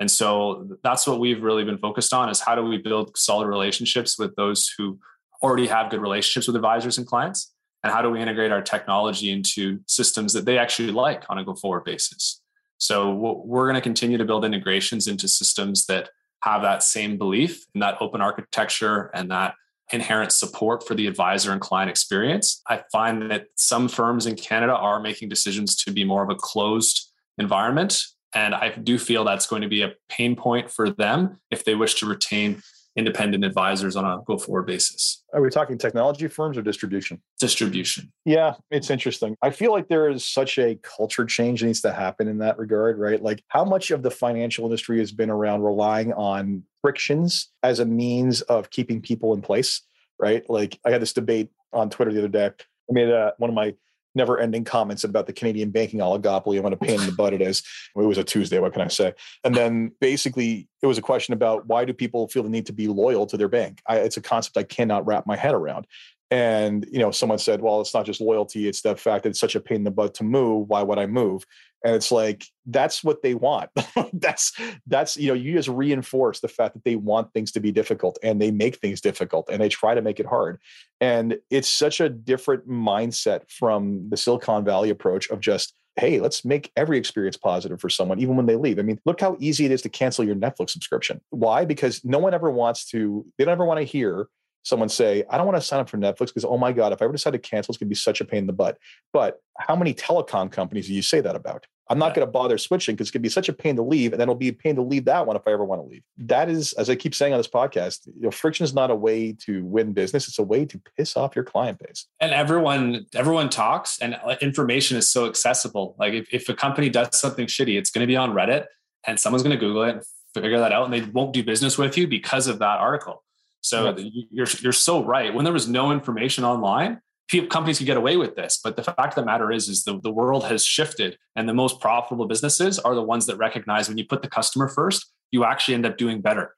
And 0.00 0.10
so 0.10 0.68
that's 0.82 1.06
what 1.06 1.20
we've 1.20 1.42
really 1.42 1.62
been 1.62 1.78
focused 1.78 2.12
on 2.12 2.28
is 2.28 2.40
how 2.40 2.56
do 2.56 2.62
we 2.62 2.78
build 2.78 3.16
solid 3.16 3.46
relationships 3.46 4.18
with 4.18 4.34
those 4.34 4.68
who 4.76 4.98
already 5.42 5.68
have 5.68 5.90
good 5.90 6.00
relationships 6.00 6.48
with 6.48 6.56
advisors 6.56 6.98
and 6.98 7.06
clients? 7.06 7.52
And 7.84 7.92
how 7.92 8.02
do 8.02 8.10
we 8.10 8.20
integrate 8.20 8.50
our 8.50 8.62
technology 8.62 9.30
into 9.30 9.78
systems 9.86 10.32
that 10.32 10.44
they 10.44 10.58
actually 10.58 10.90
like 10.90 11.24
on 11.28 11.38
a 11.38 11.44
go 11.44 11.54
forward 11.54 11.84
basis? 11.84 12.42
So 12.78 13.14
we're 13.14 13.66
going 13.66 13.74
to 13.74 13.80
continue 13.80 14.18
to 14.18 14.24
build 14.24 14.44
integrations 14.44 15.06
into 15.06 15.28
systems 15.28 15.86
that 15.86 16.08
have 16.42 16.62
that 16.62 16.82
same 16.82 17.18
belief 17.18 17.64
in 17.74 17.80
that 17.80 17.96
open 18.00 18.20
architecture 18.20 19.10
and 19.14 19.30
that 19.30 19.54
inherent 19.92 20.32
support 20.32 20.86
for 20.86 20.94
the 20.94 21.06
advisor 21.06 21.52
and 21.52 21.60
client 21.60 21.90
experience. 21.90 22.62
I 22.68 22.82
find 22.92 23.30
that 23.30 23.46
some 23.56 23.88
firms 23.88 24.26
in 24.26 24.36
Canada 24.36 24.74
are 24.74 25.00
making 25.00 25.28
decisions 25.28 25.76
to 25.84 25.92
be 25.92 26.04
more 26.04 26.22
of 26.22 26.30
a 26.30 26.36
closed 26.36 27.10
environment. 27.38 28.02
And 28.34 28.54
I 28.54 28.70
do 28.70 28.98
feel 28.98 29.24
that's 29.24 29.46
going 29.46 29.62
to 29.62 29.68
be 29.68 29.82
a 29.82 29.94
pain 30.08 30.36
point 30.36 30.70
for 30.70 30.90
them 30.90 31.38
if 31.50 31.64
they 31.64 31.74
wish 31.74 31.94
to 31.96 32.06
retain 32.06 32.62
independent 32.96 33.44
advisors 33.44 33.96
on 33.96 34.04
a 34.04 34.18
go 34.26 34.36
forward 34.36 34.66
basis. 34.66 35.22
Are 35.32 35.40
we 35.40 35.48
talking 35.48 35.78
technology 35.78 36.26
firms 36.26 36.58
or 36.58 36.62
distribution? 36.62 37.22
Distribution. 37.38 38.12
Yeah, 38.24 38.54
it's 38.70 38.90
interesting. 38.90 39.36
I 39.42 39.50
feel 39.50 39.72
like 39.72 39.88
there 39.88 40.08
is 40.10 40.24
such 40.24 40.58
a 40.58 40.76
culture 40.82 41.24
change 41.24 41.60
that 41.60 41.66
needs 41.66 41.80
to 41.82 41.92
happen 41.92 42.26
in 42.28 42.38
that 42.38 42.58
regard, 42.58 42.98
right? 42.98 43.22
Like 43.22 43.44
how 43.48 43.64
much 43.64 43.90
of 43.90 44.02
the 44.02 44.10
financial 44.10 44.64
industry 44.64 44.98
has 44.98 45.12
been 45.12 45.30
around 45.30 45.62
relying 45.62 46.12
on 46.14 46.64
frictions 46.82 47.50
as 47.62 47.78
a 47.78 47.84
means 47.84 48.42
of 48.42 48.70
keeping 48.70 49.00
people 49.00 49.34
in 49.34 49.42
place, 49.42 49.82
right? 50.18 50.48
Like 50.50 50.78
I 50.84 50.90
had 50.90 51.02
this 51.02 51.12
debate 51.12 51.50
on 51.72 51.90
Twitter 51.90 52.12
the 52.12 52.18
other 52.18 52.28
day. 52.28 52.46
I 52.46 52.92
made 52.92 53.08
a, 53.08 53.34
one 53.38 53.50
of 53.50 53.54
my 53.54 53.74
never 54.14 54.38
ending 54.38 54.64
comments 54.64 55.04
about 55.04 55.26
the 55.26 55.32
Canadian 55.32 55.70
banking 55.70 56.00
oligopoly 56.00 56.54
and 56.54 56.64
what 56.64 56.72
a 56.72 56.76
pain 56.76 57.00
in 57.00 57.06
the 57.06 57.12
butt 57.12 57.32
it 57.32 57.40
is. 57.40 57.62
It 57.96 58.00
was 58.00 58.18
a 58.18 58.24
Tuesday. 58.24 58.58
What 58.58 58.72
can 58.72 58.82
I 58.82 58.88
say? 58.88 59.12
And 59.44 59.54
then 59.54 59.92
basically, 60.00 60.68
it 60.82 60.86
was 60.86 60.98
a 60.98 61.02
question 61.02 61.34
about 61.34 61.66
why 61.66 61.84
do 61.84 61.92
people 61.92 62.28
feel 62.28 62.42
the 62.42 62.48
need 62.48 62.66
to 62.66 62.72
be 62.72 62.88
loyal 62.88 63.26
to 63.26 63.36
their 63.36 63.48
bank? 63.48 63.80
I, 63.86 63.98
it's 63.98 64.16
a 64.16 64.22
concept 64.22 64.56
I 64.56 64.62
cannot 64.62 65.06
wrap 65.06 65.26
my 65.26 65.36
head 65.36 65.54
around. 65.54 65.86
And 66.30 66.86
you 66.92 67.00
know, 67.00 67.10
someone 67.10 67.38
said, 67.38 67.60
"Well, 67.60 67.80
it's 67.80 67.94
not 67.94 68.06
just 68.06 68.20
loyalty; 68.20 68.68
it's 68.68 68.82
the 68.82 68.96
fact 68.96 69.24
that 69.24 69.30
it's 69.30 69.40
such 69.40 69.56
a 69.56 69.60
pain 69.60 69.78
in 69.78 69.84
the 69.84 69.90
butt 69.90 70.14
to 70.14 70.24
move. 70.24 70.68
Why 70.68 70.82
would 70.82 70.98
I 70.98 71.06
move?" 71.06 71.44
And 71.84 71.94
it's 71.94 72.12
like 72.12 72.44
that's 72.66 73.02
what 73.02 73.22
they 73.22 73.34
want. 73.34 73.70
that's 74.12 74.52
that's 74.86 75.16
you 75.16 75.28
know, 75.28 75.34
you 75.34 75.54
just 75.54 75.68
reinforce 75.68 76.40
the 76.40 76.48
fact 76.48 76.74
that 76.74 76.84
they 76.84 76.96
want 76.96 77.32
things 77.32 77.50
to 77.52 77.60
be 77.60 77.72
difficult, 77.72 78.18
and 78.22 78.40
they 78.40 78.50
make 78.50 78.76
things 78.76 79.00
difficult, 79.00 79.48
and 79.50 79.60
they 79.60 79.68
try 79.68 79.94
to 79.94 80.02
make 80.02 80.20
it 80.20 80.26
hard. 80.26 80.60
And 81.00 81.38
it's 81.50 81.68
such 81.68 82.00
a 82.00 82.08
different 82.08 82.68
mindset 82.68 83.50
from 83.50 84.08
the 84.08 84.16
Silicon 84.16 84.64
Valley 84.64 84.90
approach 84.90 85.30
of 85.30 85.40
just 85.40 85.74
hey, 85.96 86.20
let's 86.20 86.44
make 86.44 86.72
every 86.76 86.96
experience 86.96 87.36
positive 87.36 87.80
for 87.80 87.90
someone, 87.90 88.20
even 88.20 88.36
when 88.36 88.46
they 88.46 88.56
leave. 88.56 88.78
I 88.78 88.82
mean, 88.82 89.00
look 89.04 89.20
how 89.20 89.36
easy 89.38 89.66
it 89.66 89.70
is 89.70 89.82
to 89.82 89.88
cancel 89.88 90.24
your 90.24 90.36
Netflix 90.36 90.70
subscription. 90.70 91.20
Why? 91.30 91.64
Because 91.64 92.02
no 92.04 92.18
one 92.18 92.32
ever 92.32 92.50
wants 92.50 92.86
to, 92.90 93.26
they 93.36 93.44
don't 93.44 93.52
ever 93.52 93.66
want 93.66 93.78
to 93.78 93.84
hear 93.84 94.28
someone 94.62 94.88
say, 94.88 95.24
I 95.30 95.36
don't 95.36 95.46
want 95.46 95.56
to 95.56 95.62
sign 95.62 95.80
up 95.80 95.88
for 95.88 95.98
Netflix 95.98 96.26
because, 96.26 96.44
oh 96.44 96.58
my 96.58 96.72
God, 96.72 96.92
if 96.92 97.00
I 97.00 97.04
ever 97.04 97.12
decide 97.12 97.32
to 97.32 97.38
cancel, 97.38 97.72
it's 97.72 97.78
going 97.78 97.88
to 97.88 97.90
be 97.90 97.94
such 97.94 98.20
a 98.20 98.24
pain 98.24 98.40
in 98.40 98.46
the 98.46 98.52
butt. 98.52 98.78
But 99.12 99.40
how 99.58 99.76
many 99.76 99.94
telecom 99.94 100.50
companies 100.50 100.86
do 100.86 100.94
you 100.94 101.02
say 101.02 101.20
that 101.20 101.36
about? 101.36 101.66
I'm 101.88 101.98
not 101.98 102.14
going 102.14 102.24
to 102.24 102.30
bother 102.30 102.56
switching 102.56 102.94
because 102.94 103.08
it's 103.08 103.10
going 103.10 103.20
to 103.20 103.26
be 103.26 103.30
such 103.30 103.48
a 103.48 103.52
pain 103.52 103.74
to 103.74 103.82
leave. 103.82 104.12
And 104.12 104.20
then 104.20 104.26
it'll 104.26 104.36
be 104.36 104.48
a 104.48 104.52
pain 104.52 104.76
to 104.76 104.82
leave 104.82 105.06
that 105.06 105.26
one 105.26 105.34
if 105.34 105.42
I 105.46 105.50
ever 105.50 105.64
want 105.64 105.82
to 105.82 105.88
leave. 105.88 106.02
That 106.18 106.48
is, 106.48 106.72
as 106.74 106.88
I 106.88 106.94
keep 106.94 107.16
saying 107.16 107.32
on 107.32 107.38
this 107.38 107.48
podcast, 107.48 108.06
you 108.06 108.22
know, 108.22 108.30
friction 108.30 108.62
is 108.62 108.72
not 108.72 108.92
a 108.92 108.94
way 108.94 109.32
to 109.40 109.64
win 109.64 109.92
business. 109.92 110.28
It's 110.28 110.38
a 110.38 110.44
way 110.44 110.64
to 110.66 110.80
piss 110.96 111.16
off 111.16 111.34
your 111.34 111.44
client 111.44 111.80
base. 111.84 112.06
And 112.20 112.32
everyone, 112.32 113.06
everyone 113.12 113.48
talks 113.48 113.98
and 113.98 114.14
uh, 114.14 114.36
information 114.40 114.96
is 114.96 115.10
so 115.10 115.26
accessible. 115.26 115.96
Like 115.98 116.12
if, 116.12 116.32
if 116.32 116.48
a 116.48 116.54
company 116.54 116.90
does 116.90 117.18
something 117.18 117.46
shitty, 117.46 117.76
it's 117.76 117.90
going 117.90 118.04
to 118.04 118.08
be 118.08 118.16
on 118.16 118.34
Reddit 118.34 118.66
and 119.04 119.18
someone's 119.18 119.42
going 119.42 119.58
to 119.58 119.60
Google 119.60 119.82
it 119.82 119.90
and 119.96 120.02
figure 120.32 120.60
that 120.60 120.70
out. 120.70 120.84
And 120.84 120.94
they 120.94 121.00
won't 121.00 121.32
do 121.32 121.42
business 121.42 121.76
with 121.76 121.98
you 121.98 122.06
because 122.06 122.46
of 122.46 122.60
that 122.60 122.78
article. 122.78 123.24
So 123.60 123.96
you're, 123.98 124.46
you're 124.60 124.72
so 124.72 125.04
right. 125.04 125.32
When 125.32 125.44
there 125.44 125.52
was 125.52 125.68
no 125.68 125.92
information 125.92 126.44
online, 126.44 127.00
companies 127.48 127.78
could 127.78 127.86
get 127.86 127.96
away 127.96 128.16
with 128.16 128.34
this. 128.34 128.58
But 128.62 128.76
the 128.76 128.82
fact 128.82 128.98
of 128.98 129.14
the 129.14 129.24
matter 129.24 129.52
is, 129.52 129.68
is 129.68 129.84
the, 129.84 130.00
the 130.00 130.10
world 130.10 130.44
has 130.44 130.64
shifted 130.64 131.16
and 131.36 131.48
the 131.48 131.54
most 131.54 131.80
profitable 131.80 132.26
businesses 132.26 132.78
are 132.78 132.94
the 132.94 133.02
ones 133.02 133.26
that 133.26 133.36
recognize 133.36 133.88
when 133.88 133.98
you 133.98 134.04
put 134.04 134.22
the 134.22 134.28
customer 134.28 134.68
first, 134.68 135.12
you 135.30 135.44
actually 135.44 135.74
end 135.74 135.86
up 135.86 135.96
doing 135.96 136.20
better. 136.20 136.56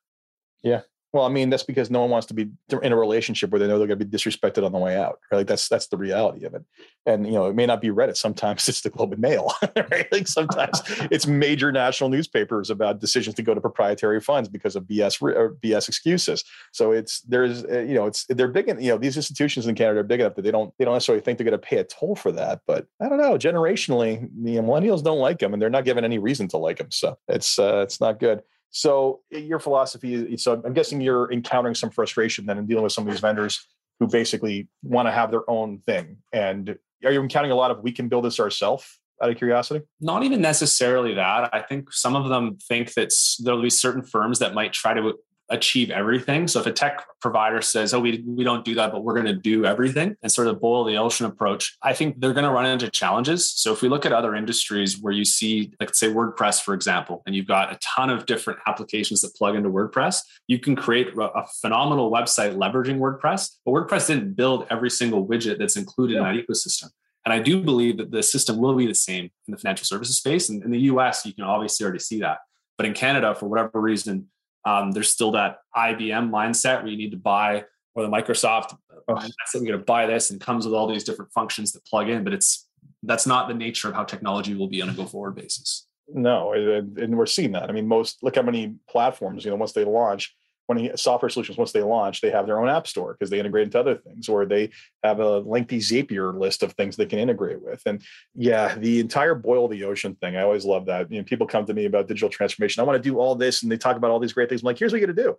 Yeah. 0.63 0.83
Well, 1.13 1.25
I 1.25 1.29
mean, 1.29 1.51
that's 1.51 1.63
because 1.63 1.91
no 1.91 2.01
one 2.01 2.09
wants 2.09 2.27
to 2.29 2.35
be 2.35 2.51
in 2.83 2.93
a 2.93 2.97
relationship 2.97 3.51
where 3.51 3.59
they 3.59 3.67
know 3.67 3.79
they're 3.79 3.87
going 3.87 3.99
to 3.99 4.05
be 4.05 4.17
disrespected 4.17 4.65
on 4.65 4.73
the 4.73 4.79
way 4.79 4.97
out. 4.97 5.19
Right? 5.31 5.39
Like 5.39 5.47
that's 5.47 5.69
that's 5.69 5.89
the 5.89 5.99
reality 5.99 6.47
of 6.47 6.55
it. 6.55 6.65
And 7.05 7.27
you 7.27 7.33
know, 7.33 7.47
it 7.47 7.55
may 7.55 7.67
not 7.67 7.83
be 7.83 7.89
Reddit. 7.89 8.17
Sometimes 8.17 8.67
it's 8.69 8.81
the 8.81 8.91
Globe 8.91 9.13
and 9.13 9.21
Mail. 9.21 9.53
Right? 9.91 10.11
Like 10.13 10.29
sometimes 10.29 10.81
it's 11.11 11.27
major 11.27 11.73
national 11.73 12.09
newspapers 12.09 12.71
about 12.71 13.01
decisions 13.01 13.35
to 13.37 13.43
go 13.43 13.53
to 13.53 13.61
proprietary 13.61 14.21
funds 14.21 14.49
because 14.49 14.77
of 14.77 14.85
BS 14.85 15.21
or 15.21 15.57
BS 15.63 15.89
excuses. 15.89 16.45
So 16.73 16.93
it's 16.93 17.21
there's 17.23 17.65
uh, 17.65 17.81
you 17.81 17.95
know 17.95 18.07
it's 18.07 18.25
they're 18.29 18.49
big. 18.49 18.69
In, 18.69 18.81
you 18.81 18.91
know, 18.91 18.99
these 18.99 19.17
institutions 19.17 19.67
in 19.67 19.75
Canada 19.75 20.01
are 20.01 20.05
big 20.05 20.21
enough 20.21 20.35
that 20.37 20.43
they 20.43 20.51
don't 20.51 20.73
they 20.79 20.85
don't 20.85 20.95
necessarily 20.95 21.23
think 21.23 21.39
they're 21.39 21.45
going 21.45 21.53
to 21.53 21.59
pay 21.59 21.79
a 21.79 21.85
toll 21.85 22.15
for 22.15 22.33
that. 22.33 22.61
But 22.67 22.87
I 23.01 23.09
don't 23.09 23.19
know. 23.19 23.37
Generationally, 23.37 24.29
the 24.43 24.57
millennials 24.57 25.03
don't 25.03 25.19
like 25.19 25.39
them, 25.41 25.53
and 25.53 25.61
they're 25.61 25.71
not 25.71 25.85
given 25.85 26.05
any 26.05 26.19
reason 26.19 26.49
to 26.49 26.59
like 26.59 26.79
them. 26.79 26.91
So 26.91 27.19
it's 27.29 27.59
uh, 27.59 27.83
it's 27.83 28.01
not 28.01 28.21
good. 28.21 28.43
So 28.73 29.21
your 29.31 29.59
philosophy, 29.59 30.15
is 30.15 30.43
so 30.43 30.61
I'm 30.65 30.73
guessing 30.73 31.01
you're 31.01 31.31
encountering 31.31 31.75
some 31.75 31.91
frustration 31.91 32.47
then 32.47 32.59
in 32.59 32.67
dealing 32.67 32.83
with 32.83 32.93
some 32.93 33.07
of 33.07 33.13
these 33.13 33.21
vendors 33.21 33.67
who 34.01 34.09
basically 34.09 34.69
want 34.83 35.07
to 35.07 35.13
have 35.13 35.31
their 35.31 35.49
own 35.49 35.79
thing. 35.87 36.17
And 36.33 36.77
are 37.05 37.13
you 37.13 37.21
encountering 37.21 37.53
a 37.53 37.55
lot 37.55 37.71
of 37.71 37.83
we 37.83 37.93
can 37.93 38.09
build 38.09 38.25
this 38.25 38.41
ourselves 38.41 38.99
out 39.23 39.31
of 39.31 39.37
curiosity? 39.37 39.85
Not 40.01 40.25
even 40.25 40.41
necessarily 40.41 41.15
that. 41.15 41.55
I 41.55 41.61
think 41.61 41.93
some 41.93 42.17
of 42.17 42.29
them 42.29 42.57
think 42.57 42.95
that 42.95 43.11
there'll 43.45 43.63
be 43.63 43.71
certain 43.71 44.03
firms 44.03 44.39
that 44.39 44.55
might 44.55 44.73
try 44.73 44.95
to 44.95 45.15
achieve 45.53 45.91
everything. 45.91 46.49
So 46.49 46.59
if 46.61 46.67
a 46.67 46.73
tech 46.73 47.05
provider 47.21 47.61
says, 47.63 47.95
"Oh, 47.95 48.01
we 48.01 48.25
we 48.27 48.43
don't 48.43 48.65
do 48.65 48.75
that, 48.75 48.91
but 48.91 49.05
we're 49.05 49.15
going 49.15 49.27
to 49.27 49.35
do 49.35 49.65
everything," 49.65 50.17
and 50.23 50.33
sort 50.33 50.49
of 50.49 50.61
boil 50.61 50.85
the 50.85 50.97
ocean 50.97 51.27
approach, 51.27 51.77
I 51.83 51.93
think 51.93 52.21
they're 52.21 52.33
going 52.33 52.45
to 52.45 52.51
run 52.51 52.67
into 52.67 52.91
challenges. 52.91 53.53
So 53.53 53.73
if 53.73 53.83
we 53.83 53.89
look 53.89 54.05
at 54.05 54.13
other 54.13 54.35
industries 54.35 55.01
where 55.01 55.13
you 55.13 55.25
see, 55.25 55.73
like 55.79 55.95
say 55.95 56.09
WordPress, 56.09 56.63
for 56.63 56.75
example, 56.75 57.23
and 57.27 57.37
you've 57.37 57.47
got 57.47 57.73
a 57.73 57.79
ton 57.79 58.11
of 58.11 58.27
different 58.27 58.59
applications 58.67 59.21
that 59.21 59.35
plug 59.35 59.55
into 59.55 59.69
WordPress, 59.69 60.23
you 60.49 60.59
can 60.59 60.75
create 60.75 61.09
a 61.17 61.47
phenomenal 61.61 62.11
website 62.11 62.57
leveraging 62.57 62.99
WordPress. 62.99 63.59
But 63.65 63.73
WordPress 63.73 64.09
didn't 64.09 64.35
build 64.35 64.67
every 64.71 64.91
single 64.91 65.27
widget 65.27 65.59
that's 65.59 65.77
included 65.77 66.15
yeah. 66.15 66.31
in 66.31 66.37
that 66.37 66.47
ecosystem. 66.47 66.89
And 67.25 67.33
I 67.33 67.39
do 67.39 67.63
believe 67.63 67.99
that 67.99 68.11
the 68.11 68.23
system 68.23 68.59
will 68.59 68.75
be 68.75 68.87
the 68.87 68.95
same 68.95 69.31
in 69.47 69.53
the 69.53 69.57
financial 69.57 69.85
services 69.85 70.17
space. 70.17 70.49
And 70.49 70.63
in 70.65 70.71
the 70.71 70.81
US, 70.81 71.25
you 71.25 71.33
can 71.33 71.45
obviously 71.45 71.85
already 71.85 72.01
see 72.01 72.21
that. 72.21 72.39
But 72.77 72.87
in 72.87 72.95
Canada, 72.95 73.35
for 73.35 73.47
whatever 73.47 73.81
reason, 73.81 74.29
um, 74.65 74.93
there's 74.93 75.11
still 75.11 75.33
that 75.33 75.59
IBM 75.77 76.31
mindset 76.31 76.83
where 76.83 76.89
you 76.89 76.97
need 76.97 77.11
to 77.11 77.17
buy, 77.17 77.65
or 77.95 78.03
the 78.03 78.09
Microsoft 78.09 78.77
oh. 79.09 79.15
mindset, 79.15 79.31
you're 79.55 79.67
going 79.67 79.79
to 79.79 79.85
buy 79.85 80.07
this 80.07 80.31
and 80.31 80.41
comes 80.41 80.65
with 80.65 80.75
all 80.75 80.87
these 80.87 81.05
different 81.05 81.33
functions 81.33 81.73
that 81.73 81.85
plug 81.85 82.09
in, 82.09 82.25
but 82.25 82.33
it's 82.33 82.69
that's 83.03 83.27
not 83.27 83.49
the 83.49 83.55
nature 83.55 83.89
of 83.89 83.95
how 83.95 84.05
technology 84.05 84.55
will 84.55 84.69
be 84.69 84.81
on 84.81 84.89
a 84.89 84.95
go 84.95 85.05
forward 85.05 85.35
basis. 85.35 85.87
No, 86.09 86.53
and 86.53 87.17
we're 87.17 87.27
seeing 87.27 87.53
that. 87.53 87.69
I 87.69 87.73
mean, 87.73 87.87
most 87.87 88.23
look 88.23 88.37
how 88.37 88.43
many 88.43 88.77
platforms 88.89 89.45
you 89.45 89.51
know 89.51 89.57
once 89.57 89.73
they 89.73 89.85
launch, 89.85 90.35
when 90.67 90.97
software 90.97 91.29
solutions 91.29 91.59
once 91.59 91.73
they 91.73 91.83
launch 91.83 92.21
they 92.21 92.31
have 92.31 92.47
their 92.47 92.61
own 92.61 92.69
app 92.69 92.87
store 92.87 93.15
because 93.15 93.31
they 93.31 93.41
integrate 93.41 93.65
into 93.65 93.79
other 93.79 93.97
things 93.97 94.29
or 94.29 94.47
they 94.47 94.71
have 95.03 95.19
a 95.19 95.39
lengthy 95.41 95.79
zapier 95.79 96.39
list 96.39 96.63
of 96.63 96.73
things 96.73 96.97
they 96.97 97.07
can 97.07 97.19
integrate 97.19 97.61
with. 97.63 97.83
And 97.87 98.03
yeah 98.35 98.75
the 98.75 99.01
entire 99.01 99.35
boil 99.35 99.69
the 99.69 99.85
ocean 99.85 100.15
thing 100.17 100.37
i 100.37 100.43
always 100.43 100.65
love 100.65 100.87
that. 100.87 101.11
You 101.11 101.19
know 101.19 101.25
people 101.25 101.47
come 101.47 101.67
to 101.67 101.75
me 101.75 101.87
about 101.87 102.09
digital 102.09 102.29
transformation 102.29 102.81
i 102.81 102.85
want 102.85 103.03
to 103.03 103.09
do 103.09 103.19
all 103.19 103.35
this 103.35 103.63
and 103.63 103.71
they 103.71 103.77
talk 103.77 103.97
about 103.97 104.11
all 104.11 104.21
these 104.21 104.33
great 104.33 104.49
things. 104.49 104.63
I'm 104.63 104.67
like 104.67 104.79
here's 104.79 104.93
what 104.93 105.01
you 105.01 105.07
got 105.07 105.17
to 105.17 105.23
do. 105.23 105.39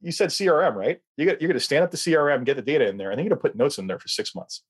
You 0.00 0.12
said 0.12 0.30
crm 0.30 0.74
right? 0.74 0.98
You're 1.16 1.36
going 1.36 1.52
to 1.52 1.60
stand 1.60 1.84
up 1.84 1.90
the 1.90 1.96
crm 1.96 2.44
get 2.44 2.56
the 2.56 2.62
data 2.62 2.88
in 2.88 2.96
there 2.96 3.10
and 3.10 3.18
then 3.18 3.24
you're 3.24 3.30
going 3.30 3.40
to 3.40 3.48
put 3.48 3.56
notes 3.56 3.78
in 3.78 3.86
there 3.86 3.98
for 3.98 4.08
six 4.08 4.34
months. 4.34 4.62